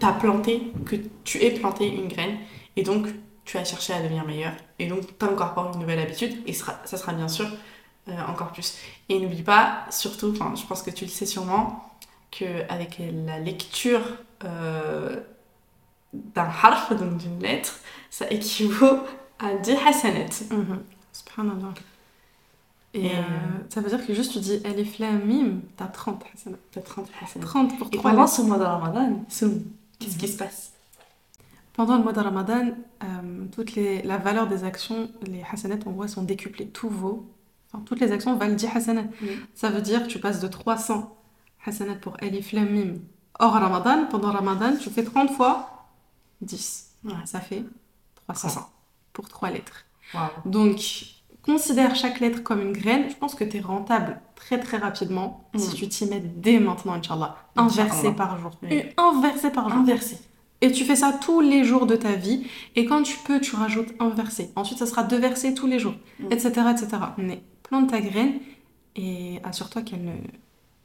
tu 0.00 0.06
as 0.06 0.12
planté, 0.12 0.72
que 0.86 0.96
tu 1.24 1.42
aies 1.42 1.50
planté 1.50 1.86
une 1.88 2.08
graine, 2.08 2.38
et 2.76 2.82
donc 2.82 3.06
tu 3.44 3.58
as 3.58 3.64
cherché 3.64 3.92
à 3.92 4.00
devenir 4.02 4.24
meilleur, 4.24 4.52
et 4.78 4.86
donc 4.86 5.02
tu 5.18 5.24
incorpores 5.24 5.72
une 5.74 5.80
nouvelle 5.80 5.98
habitude, 5.98 6.34
et 6.46 6.52
sera- 6.54 6.80
ça 6.84 6.96
sera 6.96 7.12
bien 7.12 7.28
sûr 7.28 7.46
euh, 8.08 8.12
encore 8.28 8.52
plus. 8.52 8.78
Et 9.10 9.18
n'oublie 9.20 9.42
pas, 9.42 9.84
surtout, 9.90 10.34
je 10.34 10.64
pense 10.66 10.82
que 10.82 10.90
tu 10.90 11.04
le 11.04 11.10
sais 11.10 11.26
sûrement, 11.26 11.84
qu'avec 12.30 12.98
la 13.26 13.38
lecture 13.40 14.00
euh, 14.44 15.20
d'un 16.14 16.48
harf, 16.62 16.92
donc 16.94 17.18
d'une 17.18 17.40
lettre, 17.40 17.80
ça 18.10 18.26
équivaut 18.30 18.98
à 19.38 19.54
10 19.56 19.72
hasanat. 19.86 20.44
Mhm. 20.50 20.80
Subhanallah. 21.12 21.74
Et 22.94 23.06
Et, 23.06 23.10
euh, 23.10 23.22
ça 23.68 23.80
veut 23.80 23.88
dire 23.90 24.04
que 24.06 24.14
juste 24.14 24.32
tu 24.32 24.38
dis 24.40 24.60
Alif 24.64 24.98
Lam 24.98 25.22
Mim, 25.24 25.60
t'as 25.76 25.86
30 25.86 26.24
hasanat. 26.34 26.56
T'as 26.72 26.80
30 26.80 27.08
hasanat. 27.22 27.44
30 27.46 27.78
pour 27.78 27.88
Et 27.92 27.96
3 27.98 28.10
pendant 28.12 28.26
ce 28.26 28.42
mois 28.42 28.58
de 28.58 28.64
Ramadan, 28.64 29.24
qu'est-ce 29.28 29.44
Mhm. 29.44 29.62
qui 29.98 30.28
se 30.28 30.36
passe? 30.38 30.72
Pendant 31.74 31.96
le 31.98 32.02
mois 32.02 32.12
de 32.12 32.20
Ramadan, 32.20 32.70
euh, 33.04 33.44
toutes 33.52 33.74
les, 33.74 34.02
la 34.02 34.16
valeur 34.18 34.48
des 34.48 34.64
actions, 34.64 35.10
les 35.22 35.44
hasanats 35.52 35.78
en 35.86 35.92
gros, 35.92 36.08
sont 36.08 36.22
décuplées. 36.22 36.66
Tout 36.66 36.88
vaut. 36.88 37.28
Enfin, 37.72 37.84
toutes 37.84 38.00
les 38.00 38.10
actions 38.10 38.34
valent 38.36 38.54
10 38.54 38.66
hasanat. 38.74 39.02
Mhm. 39.02 39.28
Ça 39.54 39.70
veut 39.70 39.82
dire 39.82 40.02
que 40.04 40.08
tu 40.08 40.18
passes 40.18 40.40
de 40.40 40.48
300 40.48 41.14
hasanat 41.66 41.94
pour 41.96 42.16
Alif 42.20 42.52
Lam 42.52 42.68
Mim 42.70 42.94
hors 43.38 43.52
Ramadan. 43.52 44.06
Pendant 44.10 44.32
Ramadan, 44.32 44.74
tu 44.80 44.88
fais 44.90 45.04
30 45.04 45.30
fois 45.30 45.86
10. 46.40 46.90
Ouais. 47.04 47.12
Ça 47.26 47.40
fait 47.40 47.62
300 48.34 48.48
300. 48.48 48.70
pour 49.12 49.28
3 49.28 49.50
lettres. 49.50 49.84
Donc, 50.44 50.80
considère 51.42 51.94
chaque 51.96 52.20
lettre 52.20 52.42
comme 52.42 52.60
une 52.60 52.72
graine. 52.72 53.08
Je 53.10 53.16
pense 53.16 53.34
que 53.34 53.44
tu 53.44 53.56
es 53.58 53.60
rentable 53.60 54.20
très 54.36 54.58
très 54.60 54.76
rapidement 54.78 55.48
si 55.56 55.74
tu 55.74 55.88
t'y 55.88 56.06
mets 56.06 56.20
dès 56.20 56.58
maintenant, 56.58 56.94
Inch'Allah. 56.94 57.36
Un 57.56 57.68
verset 57.68 58.12
par 58.12 58.38
jour. 58.38 58.52
Oui. 58.62 58.84
Un 58.96 59.20
verset 59.20 59.50
par 59.50 59.68
jour. 59.68 59.78
Un 59.78 59.84
verset. 59.84 60.18
Et 60.60 60.72
tu 60.72 60.84
fais 60.84 60.96
ça 60.96 61.12
tous 61.12 61.40
les 61.40 61.62
jours 61.64 61.86
de 61.86 61.94
ta 61.94 62.12
vie. 62.14 62.46
Et 62.74 62.84
quand 62.84 63.02
tu 63.02 63.16
peux, 63.18 63.40
tu 63.40 63.54
rajoutes 63.54 63.90
un 64.00 64.08
verset. 64.08 64.50
Ensuite, 64.56 64.78
ça 64.78 64.86
sera 64.86 65.04
deux 65.04 65.18
versets 65.18 65.54
tous 65.54 65.66
les 65.66 65.78
jours, 65.78 65.94
etc., 66.30 66.48
etc. 66.70 66.88
Mais 67.16 67.42
plante 67.62 67.90
ta 67.90 68.00
graine 68.00 68.40
et 68.96 69.40
assure-toi 69.44 69.82
qu'elle 69.82 70.04
ne... 70.04 70.12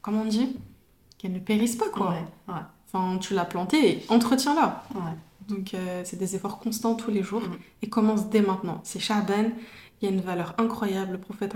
Comment 0.02 0.22
on 0.22 0.26
dit? 0.26 0.58
Qu'elle 1.18 1.34
ne 1.34 1.40
périsse 1.40 1.76
pas, 1.76 1.90
quoi. 1.90 2.12
Ouais, 2.12 2.54
ouais, 2.54 2.60
Enfin, 2.94 3.18
tu 3.18 3.34
l'as 3.34 3.46
plantée 3.46 3.90
et 3.90 4.06
entretiens-la. 4.10 4.84
ouais. 4.94 5.02
Donc, 5.50 5.74
euh, 5.74 6.02
c'est 6.06 6.18
des 6.18 6.36
efforts 6.36 6.60
constants 6.60 6.96
tous 6.96 7.12
les 7.12 7.24
jours. 7.24 7.42
Mm. 7.42 7.58
Et 7.84 7.90
commence 7.90 8.30
dès 8.30 8.42
maintenant. 8.42 8.80
C'est 8.84 9.00
Sha'ban. 9.00 9.52
Il 10.02 10.10
y 10.10 10.12
a 10.12 10.14
une 10.14 10.22
valeur 10.22 10.54
incroyable. 10.58 11.14
Le 11.14 11.18
prophète, 11.18 11.54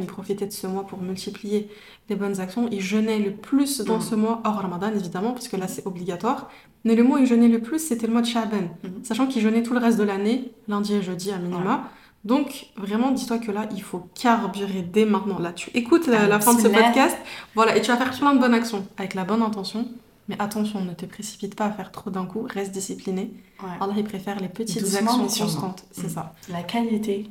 il 0.00 0.06
profitait 0.06 0.46
de 0.46 0.52
ce 0.52 0.66
mois 0.66 0.86
pour 0.86 1.02
multiplier 1.02 1.68
les 2.08 2.16
bonnes 2.16 2.40
actions. 2.40 2.66
Il 2.72 2.80
jeûnait 2.80 3.18
le 3.18 3.32
plus 3.32 3.80
dans 3.82 3.98
Mm. 3.98 4.02
ce 4.02 4.14
mois, 4.14 4.40
hors 4.44 4.54
Ramadan, 4.56 4.88
évidemment, 4.94 5.32
parce 5.32 5.48
que 5.48 5.56
là, 5.56 5.68
c'est 5.68 5.86
obligatoire. 5.86 6.48
Mais 6.84 6.94
le 6.94 7.02
mois 7.02 7.18
où 7.18 7.22
il 7.22 7.26
jeûnait 7.26 7.48
le 7.48 7.60
plus, 7.60 7.78
c'était 7.78 8.06
le 8.06 8.12
mois 8.12 8.22
de 8.22 8.26
Sha'ban. 8.26 8.68
Mhm. 8.82 9.04
Sachant 9.04 9.26
qu'il 9.26 9.42
jeûnait 9.42 9.62
tout 9.62 9.72
le 9.74 9.80
reste 9.80 9.98
de 9.98 10.02
l'année, 10.04 10.52
lundi 10.68 10.94
et 10.94 11.02
jeudi 11.02 11.30
à 11.30 11.38
minima. 11.38 11.90
Donc, 12.24 12.68
vraiment, 12.76 13.10
dis-toi 13.10 13.38
que 13.38 13.50
là, 13.52 13.68
il 13.74 13.82
faut 13.82 14.08
carburer 14.14 14.80
dès 14.82 15.04
maintenant. 15.04 15.38
Là, 15.38 15.52
tu 15.52 15.70
écoutes 15.74 16.06
la, 16.06 16.26
la 16.26 16.40
fin 16.40 16.54
de 16.54 16.60
ce 16.60 16.68
podcast. 16.68 17.16
Voilà, 17.54 17.76
et 17.76 17.82
tu 17.82 17.90
vas 17.90 17.98
faire 17.98 18.10
plein 18.12 18.34
de 18.34 18.40
bonnes 18.40 18.54
actions 18.54 18.86
avec 18.96 19.12
la 19.14 19.24
bonne 19.24 19.42
intention. 19.42 19.86
Mais 20.28 20.36
attention, 20.40 20.82
ne 20.82 20.94
te 20.94 21.04
précipite 21.06 21.54
pas 21.54 21.66
à 21.66 21.70
faire 21.72 21.92
trop 21.92 22.10
d'un 22.10 22.24
coup. 22.26 22.46
Reste 22.48 22.72
discipliné. 22.72 23.30
ouais. 23.62 23.68
Allah, 23.80 23.92
il 23.96 24.04
préfère 24.04 24.40
les 24.40 24.48
petites 24.48 24.80
Doucement, 24.80 25.22
actions 25.24 25.44
constantes. 25.44 25.84
C'est 25.92 26.06
Mm. 26.06 26.10
ça. 26.10 26.34
La 26.50 26.62
qualité 26.62 27.30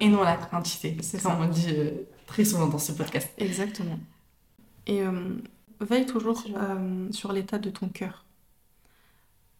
et 0.00 0.08
non 0.08 0.22
la 0.22 0.36
quantité. 0.36 0.96
C'est 1.00 1.22
comme 1.22 1.32
ça. 1.32 1.38
on 1.40 1.48
dit 1.48 1.66
euh, 1.70 1.90
très 2.26 2.44
souvent 2.44 2.66
dans 2.66 2.78
ce 2.78 2.92
podcast. 2.92 3.28
Exactement. 3.38 3.98
Et 4.86 5.02
euh, 5.02 5.36
veille 5.80 6.06
toujours 6.06 6.44
euh, 6.56 7.08
sur 7.12 7.32
l'état 7.32 7.58
de 7.58 7.70
ton 7.70 7.88
cœur. 7.88 8.24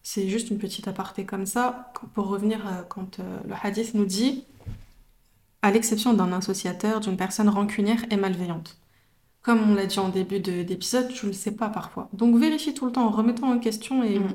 C'est 0.03 0.29
juste 0.29 0.51
une 0.51 0.59
petite 0.59 0.89
aparté 0.89 1.25
comme 1.25 1.45
ça, 1.45 1.93
pour 2.15 2.29
revenir 2.29 2.61
quand 2.89 3.19
le 3.19 3.55
hadith 3.63 3.93
nous 3.95 4.07
dit, 4.07 4.45
à 5.61 5.71
l'exception 5.71 6.15
d'un 6.15 6.33
associateur, 6.33 7.01
d'une 7.01 7.17
personne 7.17 7.49
rancunière 7.49 8.05
et 8.11 8.17
malveillante. 8.17 8.79
Comme 9.49 9.71
on 9.71 9.75
l'a 9.75 9.87
dit 9.87 9.99
en 9.99 10.11
début 10.11 10.41
de- 10.41 10.63
d'épisode, 10.63 11.09
tu 11.09 11.25
ne 11.25 11.31
le 11.31 11.35
sais 11.35 11.53
pas 11.53 11.71
parfois. 11.71 12.11
Donc 12.13 12.37
vérifie 12.37 12.75
tout 12.75 12.85
le 12.85 12.93
temps 12.93 13.07
en 13.07 13.11
remettant 13.11 13.51
en 13.51 13.59
question 13.59 14.03
et, 14.03 14.19
Mm. 14.19 14.35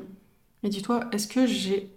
et 0.64 0.70
dis-toi, 0.70 1.02
est-ce 1.12 1.28
que 1.28 1.46
j'ai 1.46 1.92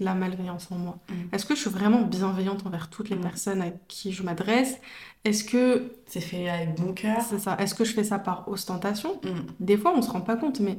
de 0.00 0.04
la 0.04 0.14
malveillance 0.14 0.66
en 0.72 0.78
moi? 0.78 0.98
Mm. 1.08 1.12
Est-ce 1.32 1.46
que 1.46 1.54
je 1.54 1.60
suis 1.60 1.70
vraiment 1.70 2.02
bienveillante 2.02 2.66
envers 2.66 2.90
toutes 2.90 3.08
les 3.08 3.14
Mm. 3.14 3.20
personnes 3.20 3.62
à 3.62 3.70
qui 3.86 4.10
je 4.10 4.24
m'adresse? 4.24 4.78
Est-ce 5.24 5.44
que 5.44 5.92
C'est 6.06 6.20
fait 6.20 6.48
avec 6.48 6.74
bon 6.74 6.92
cœur. 6.92 7.18
c'est 7.28 7.38
ça. 7.38 7.56
Est-ce 7.60 7.76
que 7.76 7.84
je 7.84 7.92
fais 7.92 8.02
ça 8.02 8.18
par 8.18 8.48
ostentation? 8.48 9.20
Des 9.60 9.76
fois, 9.76 9.92
on 9.96 10.02
se 10.02 10.10
rend 10.10 10.20
pas 10.20 10.34
compte, 10.34 10.58
mais 10.58 10.78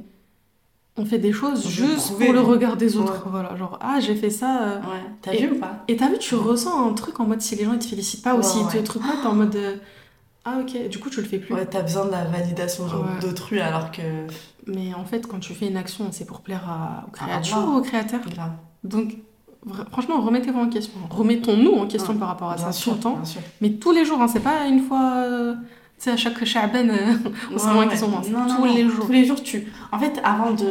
on 0.98 1.06
fait 1.06 1.18
des 1.18 1.32
choses 1.32 1.64
On 1.64 1.70
juste 1.70 2.18
pour 2.18 2.34
le 2.34 2.40
regard 2.40 2.76
des 2.76 2.98
autres. 2.98 3.24
Ouais. 3.24 3.30
Voilà, 3.30 3.56
genre, 3.56 3.78
ah, 3.80 3.98
j'ai 4.00 4.14
fait 4.14 4.28
ça. 4.28 4.62
euh. 4.62 4.80
Ouais. 4.80 5.04
T'as 5.22 5.32
Et- 5.32 5.46
vu 5.46 5.52
ou 5.56 5.58
pas? 5.58 5.84
Et 5.88 5.96
t'as 5.96 6.10
vu, 6.10 6.18
tu 6.18 6.34
ressens 6.34 6.86
un 6.86 6.92
truc 6.92 7.18
en 7.18 7.24
mode 7.26 7.40
si 7.40 7.56
les 7.56 7.64
gens 7.64 7.72
ils 7.72 7.78
te 7.78 7.86
félicitent 7.86 8.22
pas 8.24 8.34
ou 8.34 8.38
Ouais, 8.38 8.42
s'ils 8.42 8.66
te 8.66 8.76
truquent 8.84 9.02
pas, 9.06 9.16
t'es 9.22 9.26
en 9.26 9.34
mode 9.34 9.56
euh, 9.56 9.76
ah, 10.44 10.58
ok, 10.60 10.88
du 10.88 10.98
coup, 10.98 11.10
tu 11.10 11.20
le 11.20 11.26
fais 11.28 11.38
plus. 11.38 11.54
Ouais, 11.54 11.66
t'as 11.66 11.82
besoin 11.82 12.06
de 12.06 12.10
la 12.12 12.24
validation 12.24 12.84
Ouais. 12.84 13.20
d'autrui 13.20 13.60
alors 13.60 13.90
que. 13.90 14.02
Mais 14.66 14.94
en 14.94 15.04
fait, 15.04 15.26
quand 15.26 15.38
tu 15.40 15.54
fais 15.54 15.68
une 15.68 15.76
action, 15.76 16.08
c'est 16.12 16.24
pour 16.26 16.40
plaire 16.40 16.64
à, 16.68 17.04
aux 17.06 17.10
créatures 17.10 17.56
Allah. 17.58 17.66
ou 17.66 17.76
aux 17.78 17.82
créateurs. 17.82 18.20
Grave. 18.28 18.52
Donc, 18.84 19.16
franchement, 19.90 20.20
remettez-vous 20.20 20.58
en 20.60 20.68
question. 20.68 20.98
Remettons-nous 21.10 21.72
en 21.74 21.86
question 21.86 22.12
Ouais. 22.14 22.18
par 22.18 22.28
rapport 22.28 22.50
à 22.50 22.56
Bien 22.56 22.64
ça 22.66 22.72
sûr, 22.72 22.92
tout 22.92 22.98
le 22.98 23.02
temps. 23.02 23.16
bien 23.16 23.24
sûr. 23.24 23.40
Mais 23.60 23.70
tous 23.72 23.92
les 23.92 24.04
jours, 24.04 24.20
hein, 24.22 24.28
c'est 24.28 24.40
pas 24.40 24.66
une 24.66 24.80
fois. 24.82 25.14
euh, 25.26 25.54
tu 25.98 26.04
sais, 26.04 26.10
à 26.12 26.16
chaque 26.16 26.42
Sha'ban, 26.44 26.88
euh, 26.88 27.14
on 27.52 27.58
se 27.58 27.66
remet 27.68 27.84
en 27.84 27.88
question. 27.88 28.08
hein, 28.16 28.22
Non, 28.30 28.46
non, 28.48 28.56
tous 28.56 28.66
non. 28.66 28.74
les 28.74 28.88
jours. 28.88 29.06
Tous 29.06 29.12
les 29.12 29.24
jours, 29.26 29.42
tu. 29.42 29.70
En 29.92 29.98
fait, 29.98 30.20
avant 30.24 30.52
de. 30.52 30.70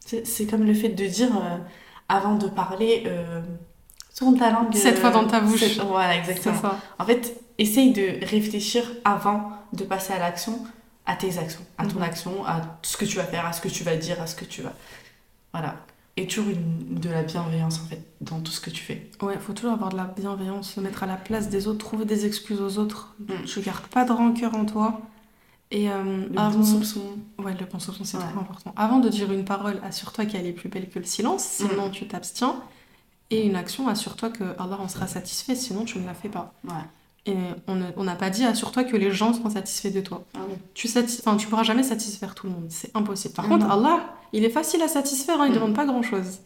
C'est 0.00 0.26
c'est 0.26 0.46
comme 0.46 0.64
le 0.64 0.74
fait 0.74 0.88
de 0.90 1.06
dire, 1.06 1.30
euh, 1.36 1.56
avant 2.08 2.34
de 2.36 2.48
parler, 2.48 3.04
Sept 4.18 4.96
euh, 4.96 5.00
fois 5.00 5.10
dans 5.10 5.26
ta 5.26 5.40
bouche. 5.40 5.78
Voilà, 5.86 6.16
exactement. 6.16 6.58
ça. 6.60 6.78
En 6.98 7.04
fait, 7.04 7.38
essaye 7.58 7.92
de 7.92 8.24
réfléchir 8.24 8.82
avant 9.04 9.50
de 9.74 9.84
passer 9.84 10.14
à 10.14 10.18
l'action, 10.18 10.58
à 11.04 11.16
tes 11.16 11.36
actions, 11.38 11.60
à 11.76 11.86
ton 11.86 11.96
Mhm. 11.96 12.02
action, 12.02 12.46
à 12.46 12.78
ce 12.82 12.96
que 12.96 13.04
tu 13.04 13.16
vas 13.16 13.24
faire, 13.24 13.44
à 13.44 13.52
ce 13.52 13.60
que 13.60 13.68
tu 13.68 13.84
vas 13.84 13.96
dire, 13.96 14.20
à 14.22 14.26
ce 14.26 14.34
que 14.34 14.46
tu 14.46 14.62
vas. 14.62 14.72
Voilà. 15.52 15.76
Et 16.16 16.26
toujours 16.26 16.48
une, 16.48 16.98
de 16.98 17.10
la 17.10 17.24
bienveillance, 17.24 17.78
en 17.84 17.88
fait, 17.88 18.00
dans 18.22 18.40
tout 18.40 18.50
ce 18.52 18.60
que 18.60 18.70
tu 18.70 18.82
fais. 18.82 19.10
Ouais, 19.20 19.36
faut 19.38 19.52
toujours 19.52 19.72
avoir 19.74 19.90
de 19.90 19.98
la 19.98 20.04
bienveillance, 20.04 20.72
se 20.72 20.80
mettre 20.80 21.02
à 21.02 21.06
la 21.06 21.16
place 21.16 21.50
des 21.50 21.66
autres, 21.68 21.78
trouver 21.78 22.06
des 22.06 22.24
excuses 22.24 22.60
aux 22.62 22.78
autres. 22.78 23.14
Mm. 23.20 23.44
Tu 23.44 23.60
gardes 23.60 23.86
pas 23.88 24.06
de 24.06 24.12
rancœur 24.12 24.54
en 24.54 24.64
toi. 24.64 25.02
Et 25.70 25.90
euh, 25.90 26.26
Le 26.32 26.38
avant... 26.38 26.58
bon 26.60 26.64
soupçon. 26.64 27.02
Ouais, 27.38 27.54
le 27.58 27.66
bon 27.66 27.78
soupçon, 27.78 28.04
c'est 28.04 28.16
Ouais. 28.16 28.22
trop 28.30 28.40
important. 28.40 28.72
Avant 28.76 28.98
de 28.98 29.10
dire 29.10 29.30
une 29.30 29.44
parole, 29.44 29.78
assure-toi 29.84 30.24
qu'elle 30.24 30.46
est 30.46 30.52
plus 30.52 30.70
belle 30.70 30.88
que 30.88 30.98
le 30.98 31.04
silence, 31.04 31.42
sinon 31.44 31.90
tu 31.90 32.06
t'abstiens. 32.08 32.56
Et 33.30 33.44
une 33.46 33.56
action, 33.56 33.88
assure-toi 33.88 34.30
que 34.30 34.44
Allah 34.58 34.78
en 34.80 34.88
sera 34.88 35.06
satisfait, 35.06 35.54
sinon 35.56 35.84
tu 35.84 35.98
ne 35.98 36.06
la 36.06 36.14
fais 36.14 36.28
pas. 36.28 36.52
Ouais. 36.64 36.72
Et 37.28 37.34
on 37.66 37.74
ne- 37.74 38.04
n'a 38.04 38.14
pas 38.14 38.30
dit, 38.30 38.44
assure-toi 38.44 38.84
que 38.84 38.96
les 38.96 39.10
gens 39.10 39.32
seront 39.32 39.50
satisfaits 39.50 39.90
de 39.92 40.00
toi. 40.00 40.24
Ah 40.34 40.40
oui. 40.48 40.54
Tu 40.74 40.88
tu 40.88 41.46
pourras 41.48 41.64
jamais 41.64 41.82
satisfaire 41.82 42.36
tout 42.36 42.46
le 42.46 42.52
monde, 42.52 42.66
c'est 42.68 42.94
impossible. 42.96 43.34
Par 43.34 43.46
Ah 43.46 43.48
contre. 43.48 43.68
Allah, 43.68 44.14
il 44.32 44.44
est 44.44 44.50
facile 44.50 44.80
à 44.82 44.88
satisfaire, 44.88 45.40
hein, 45.40 45.46
il 45.46 45.52
Mm. 45.52 45.54
demande 45.56 45.74
pas 45.74 45.84
grand-chose. 45.86 46.38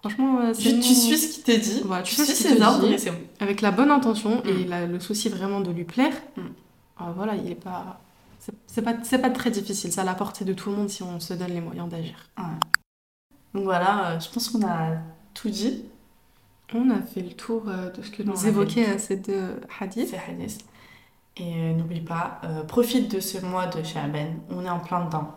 Franchement, 0.00 0.38
euh, 0.40 0.52
c'est 0.54 0.62
Tu, 0.62 0.80
tu 0.80 0.94
suis 0.94 1.18
ce 1.18 1.34
qu'il 1.34 1.42
te 1.44 1.50
dit, 1.60 1.82
Voilà, 1.84 2.02
tu 2.02 2.14
suis 2.14 2.24
ses 2.24 2.60
ordres 2.62 2.86
c'est 2.98 3.10
bon. 3.10 3.18
avec 3.40 3.60
la 3.60 3.70
bonne 3.70 3.90
intention 3.90 4.42
Mm. 4.44 4.48
et 4.48 4.64
la- 4.64 4.86
le 4.86 5.00
souci 5.00 5.28
vraiment 5.28 5.60
de 5.60 5.70
lui 5.70 5.84
plaire, 5.84 6.14
Mm. 6.38 6.40
ah, 6.98 7.12
voilà, 7.14 7.34
il 7.36 7.50
est 7.50 7.54
pas. 7.54 8.00
c'est- 8.66 8.82
pas, 8.82 8.92
c'est 9.02 9.18
pas 9.18 9.30
très 9.30 9.50
difficile, 9.50 9.90
c'est 9.92 10.00
à 10.00 10.04
la 10.04 10.14
portée 10.14 10.44
de 10.46 10.52
tout 10.54 10.68
le 10.70 10.76
monde 10.76 10.88
si 10.90 11.02
on 11.02 11.20
se 11.20 11.32
donne 11.34 11.48
les 11.52 11.60
moyens 11.62 11.88
d'agir. 11.88 12.16
Ouais. 12.38 12.44
Donc 13.54 13.64
voilà, 13.64 14.10
euh, 14.10 14.20
je 14.20 14.28
pense 14.30 14.48
qu'on 14.50 14.66
a 14.66 14.96
tout 15.34 15.48
dit. 15.48 15.84
On 16.74 16.90
a 16.90 17.00
fait 17.00 17.20
le 17.20 17.30
tour 17.30 17.62
euh, 17.68 17.90
de 17.90 18.02
ce 18.02 18.10
que 18.10 18.22
nous 18.22 18.46
évoquait 18.46 18.86
le 18.86 18.94
à 18.94 18.98
ces 18.98 19.16
deux 19.16 19.60
hadiths. 19.80 20.14
Hadith. 20.28 20.64
Et 21.36 21.54
euh, 21.54 21.72
n'oublie 21.74 22.00
pas, 22.00 22.40
euh, 22.44 22.62
profite 22.64 23.14
de 23.14 23.20
ce 23.20 23.38
mois 23.44 23.66
de 23.66 23.82
Sha'ban. 23.82 24.26
On 24.50 24.64
est 24.64 24.70
en 24.70 24.80
plein 24.80 25.04
dedans. 25.04 25.34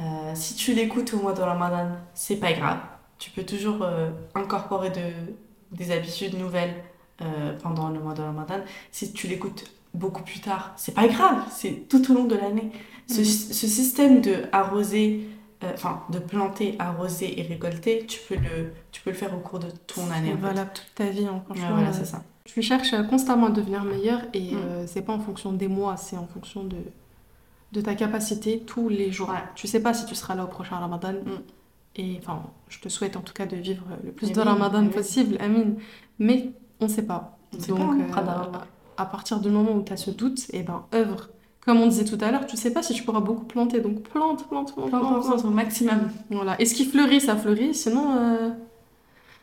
Euh, 0.00 0.32
si 0.34 0.54
tu 0.54 0.72
l'écoutes 0.74 1.12
au 1.14 1.18
mois 1.18 1.32
de 1.32 1.40
Ramadan, 1.42 1.90
c'est 2.14 2.36
pas 2.36 2.52
grave. 2.52 2.78
Tu 3.18 3.30
peux 3.30 3.44
toujours 3.44 3.82
euh, 3.82 4.10
incorporer 4.34 4.90
de, 4.90 5.32
des 5.72 5.90
habitudes 5.90 6.38
nouvelles 6.38 6.74
euh, 7.20 7.56
pendant 7.62 7.90
le 7.90 7.98
mois 8.00 8.14
de 8.14 8.22
Ramadan. 8.22 8.60
Si 8.92 9.12
tu 9.12 9.26
l'écoutes 9.26 9.64
beaucoup 9.94 10.22
plus 10.22 10.40
tard, 10.40 10.72
c'est 10.76 10.94
pas 10.94 11.08
grave. 11.08 11.42
C'est 11.50 11.88
tout 11.88 12.10
au 12.10 12.14
long 12.14 12.24
de 12.24 12.36
l'année. 12.36 12.70
Ce, 13.08 13.20
Mhm. 13.20 13.24
ce 13.24 13.66
système 13.66 14.20
de 14.20 14.44
arroser, 14.52 15.26
euh, 15.64 15.70
enfin 15.74 16.02
de 16.10 16.18
planter, 16.18 16.76
arroser 16.78 17.38
et 17.40 17.42
récolter, 17.42 18.06
tu 18.06 18.20
peux 18.28 18.36
le, 18.36 18.72
tu 18.92 19.00
peux 19.02 19.10
le 19.10 19.16
faire 19.16 19.34
au 19.34 19.40
cours 19.40 19.58
de 19.58 19.68
ton 19.86 20.10
année. 20.10 20.28
C'est 20.30 20.34
fait. 20.36 20.40
valable 20.42 20.70
toute 20.74 20.94
ta 20.94 21.06
vie, 21.06 21.26
hein, 21.26 21.42
Ouais, 21.48 21.56
franchement. 21.56 21.74
voilà, 21.74 21.88
euh, 21.88 21.92
c'est 21.92 22.04
ça. 22.04 22.22
Tu 22.44 22.62
cherches 22.62 22.94
euh, 22.94 23.02
constamment 23.02 23.46
à 23.46 23.50
devenir 23.50 23.84
meilleur 23.84 24.22
et 24.32 24.52
Mm. 24.54 24.56
euh, 24.58 24.86
c'est 24.86 25.02
pas 25.02 25.12
en 25.12 25.18
fonction 25.20 25.52
des 25.52 25.68
mois, 25.68 25.96
c'est 25.96 26.16
en 26.16 26.26
fonction 26.26 26.64
de, 26.64 26.76
de 27.72 27.80
ta 27.80 27.94
capacité 27.94 28.60
tous 28.60 28.88
les 28.88 29.10
jours. 29.12 29.28
Ouais. 29.30 29.42
Tu 29.54 29.66
sais 29.66 29.80
pas 29.80 29.92
si 29.94 30.06
tu 30.06 30.14
seras 30.14 30.34
là 30.34 30.44
au 30.44 30.48
prochain 30.48 30.76
Ramadan. 30.76 31.12
Mm. 31.12 31.40
Et 31.96 32.16
enfin, 32.22 32.42
je 32.68 32.78
te 32.78 32.88
souhaite 32.88 33.16
en 33.16 33.20
tout 33.22 33.32
cas 33.34 33.44
de 33.46 33.56
vivre 33.56 33.84
le 34.04 34.12
plus 34.12 34.30
de 34.32 34.40
Ramadan 34.40 34.86
possible, 34.88 35.36
Amin. 35.40 35.74
Mais 36.20 36.52
on 36.80 36.86
sait 36.88 37.02
pas. 37.06 37.36
On 37.56 37.58
sait 37.60 37.68
Donc, 37.72 37.78
pas, 38.12 38.20
hein, 38.20 38.50
euh, 38.54 38.58
à 38.96 39.06
partir 39.06 39.40
du 39.40 39.48
moment 39.50 39.72
où 39.72 39.82
tu 39.82 39.92
as 39.92 39.96
ce 39.96 40.10
doute, 40.12 40.46
et 40.52 40.62
ben 40.62 40.84
œuvre. 40.94 41.28
Comme 41.68 41.82
on 41.82 41.86
disait 41.86 42.06
tout 42.06 42.16
à 42.22 42.30
l'heure, 42.30 42.46
tu 42.46 42.56
sais 42.56 42.72
pas 42.72 42.82
si 42.82 42.94
tu 42.94 43.02
pourras 43.02 43.20
beaucoup 43.20 43.44
planter, 43.44 43.80
donc 43.80 44.00
plante, 44.02 44.48
plante, 44.48 44.74
plante, 44.74 44.88
plante, 44.88 45.22
plante. 45.26 45.44
au 45.44 45.50
maximum. 45.50 46.08
Voilà. 46.30 46.58
Et 46.58 46.64
ce 46.64 46.74
qui 46.74 46.86
fleurit, 46.86 47.20
ça 47.20 47.36
fleurit, 47.36 47.74
sinon, 47.74 48.16
euh, 48.16 48.48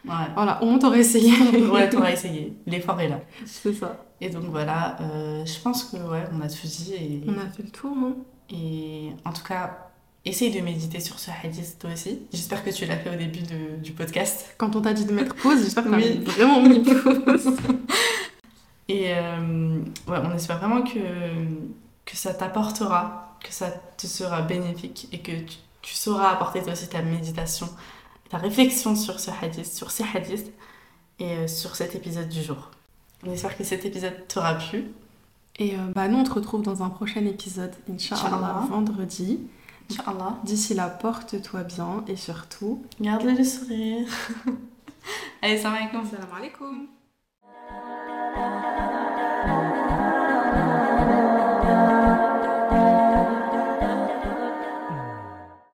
Ouais. 0.06 0.12
voilà, 0.34 0.64
au 0.64 0.66
moins 0.66 0.80
t'aurais 0.80 1.02
essayé. 1.02 1.32
ouais, 1.72 1.88
t'auras 1.88 2.12
essayé. 2.12 2.54
L'effort 2.66 3.00
est 3.00 3.10
là. 3.10 3.20
C'est 3.46 3.74
ça. 3.74 4.04
Et 4.22 4.30
donc 4.32 4.46
voilà, 4.46 4.98
euh, 5.02 5.46
je 5.46 5.60
pense 5.62 5.84
que 5.84 5.98
ouais, 5.98 6.24
on 6.36 6.42
a 6.42 6.48
tout 6.50 6.66
dit. 6.66 6.94
Et, 6.96 7.22
On 7.28 7.34
a 7.34 7.46
fait 7.48 7.62
le 7.62 7.70
tour, 7.70 7.96
hein. 7.96 8.14
et 8.50 9.10
en 9.24 9.32
tout 9.32 9.44
cas, 9.44 9.78
essaye 10.26 10.50
de 10.52 10.62
méditer 10.62 11.00
sur 11.02 11.20
ce 11.20 11.30
hadith 11.44 11.78
toi 11.80 11.92
aussi. 11.94 12.22
J'espère 12.34 12.64
que 12.66 12.72
tu 12.72 12.88
l'as 12.88 12.98
fait 12.98 13.12
au 13.14 13.20
début 13.20 13.42
de- 13.44 13.84
du 13.84 13.92
podcast. 13.92 14.56
Quand 14.58 14.76
on 14.76 14.82
t'a 14.82 14.94
dit 14.94 15.06
de 15.06 15.14
mettre 15.14 15.36
pause, 15.36 15.60
j'espère 15.62 15.84
que 15.84 15.90
t'as 15.92 15.98
Oui. 15.98 16.22
vraiment 16.26 16.60
mis 16.64 16.80
pause. 16.82 17.52
Et 18.90 19.10
euh, 19.14 19.78
ouais, 20.08 20.18
on 20.24 20.36
espère 20.36 20.58
vraiment 20.60 20.82
que, 20.84 21.00
que 22.06 22.16
ça 22.16 22.34
t'apportera, 22.34 23.36
que 23.44 23.54
ça 23.54 23.72
te 23.98 24.08
sera 24.08 24.42
bénéfique 24.42 25.08
et 25.12 25.20
que 25.20 25.32
tu, 25.32 25.58
tu 25.82 25.94
sauras 25.94 26.30
apporter 26.32 26.62
toi 26.64 26.74
aussi 26.74 26.88
ta 26.88 27.02
méditation, 27.02 27.70
ta 28.30 28.38
réflexion 28.38 28.96
sur 28.96 29.20
ce 29.20 29.32
hadith, 29.42 29.66
sur 29.72 29.92
ces 29.92 30.06
hadiths 30.14 30.52
et 31.20 31.32
euh, 31.34 31.48
sur 31.48 31.76
cet 31.76 31.96
épisode 31.96 32.30
du 32.30 32.42
jour. 32.42 32.72
On 33.26 33.32
espère 33.32 33.58
que 33.58 33.64
cet 33.64 33.86
épisode 33.86 34.28
t'aura 34.28 34.56
plu. 34.56 34.92
Et 35.58 35.76
euh, 35.76 35.78
bah, 35.94 36.08
nous, 36.08 36.18
on 36.18 36.24
te 36.24 36.34
retrouve 36.34 36.62
dans 36.62 36.84
un 36.84 36.90
prochain 36.90 37.26
épisode, 37.26 37.74
Inch'Allah, 37.90 38.66
vendredi. 38.70 39.40
Inch'Allah. 39.90 40.38
D'ici 40.44 40.74
là, 40.74 40.90
porte-toi 40.90 41.64
bien 41.64 42.04
et 42.08 42.16
surtout, 42.16 42.84
Garde 43.00 43.24
le 43.24 43.44
sourire. 43.44 44.08
Allez, 45.42 45.58
salam 45.58 45.76
alaikum. 45.76 46.06
salam 46.10 46.30
alaikum. 46.36 46.88
la 48.36 48.95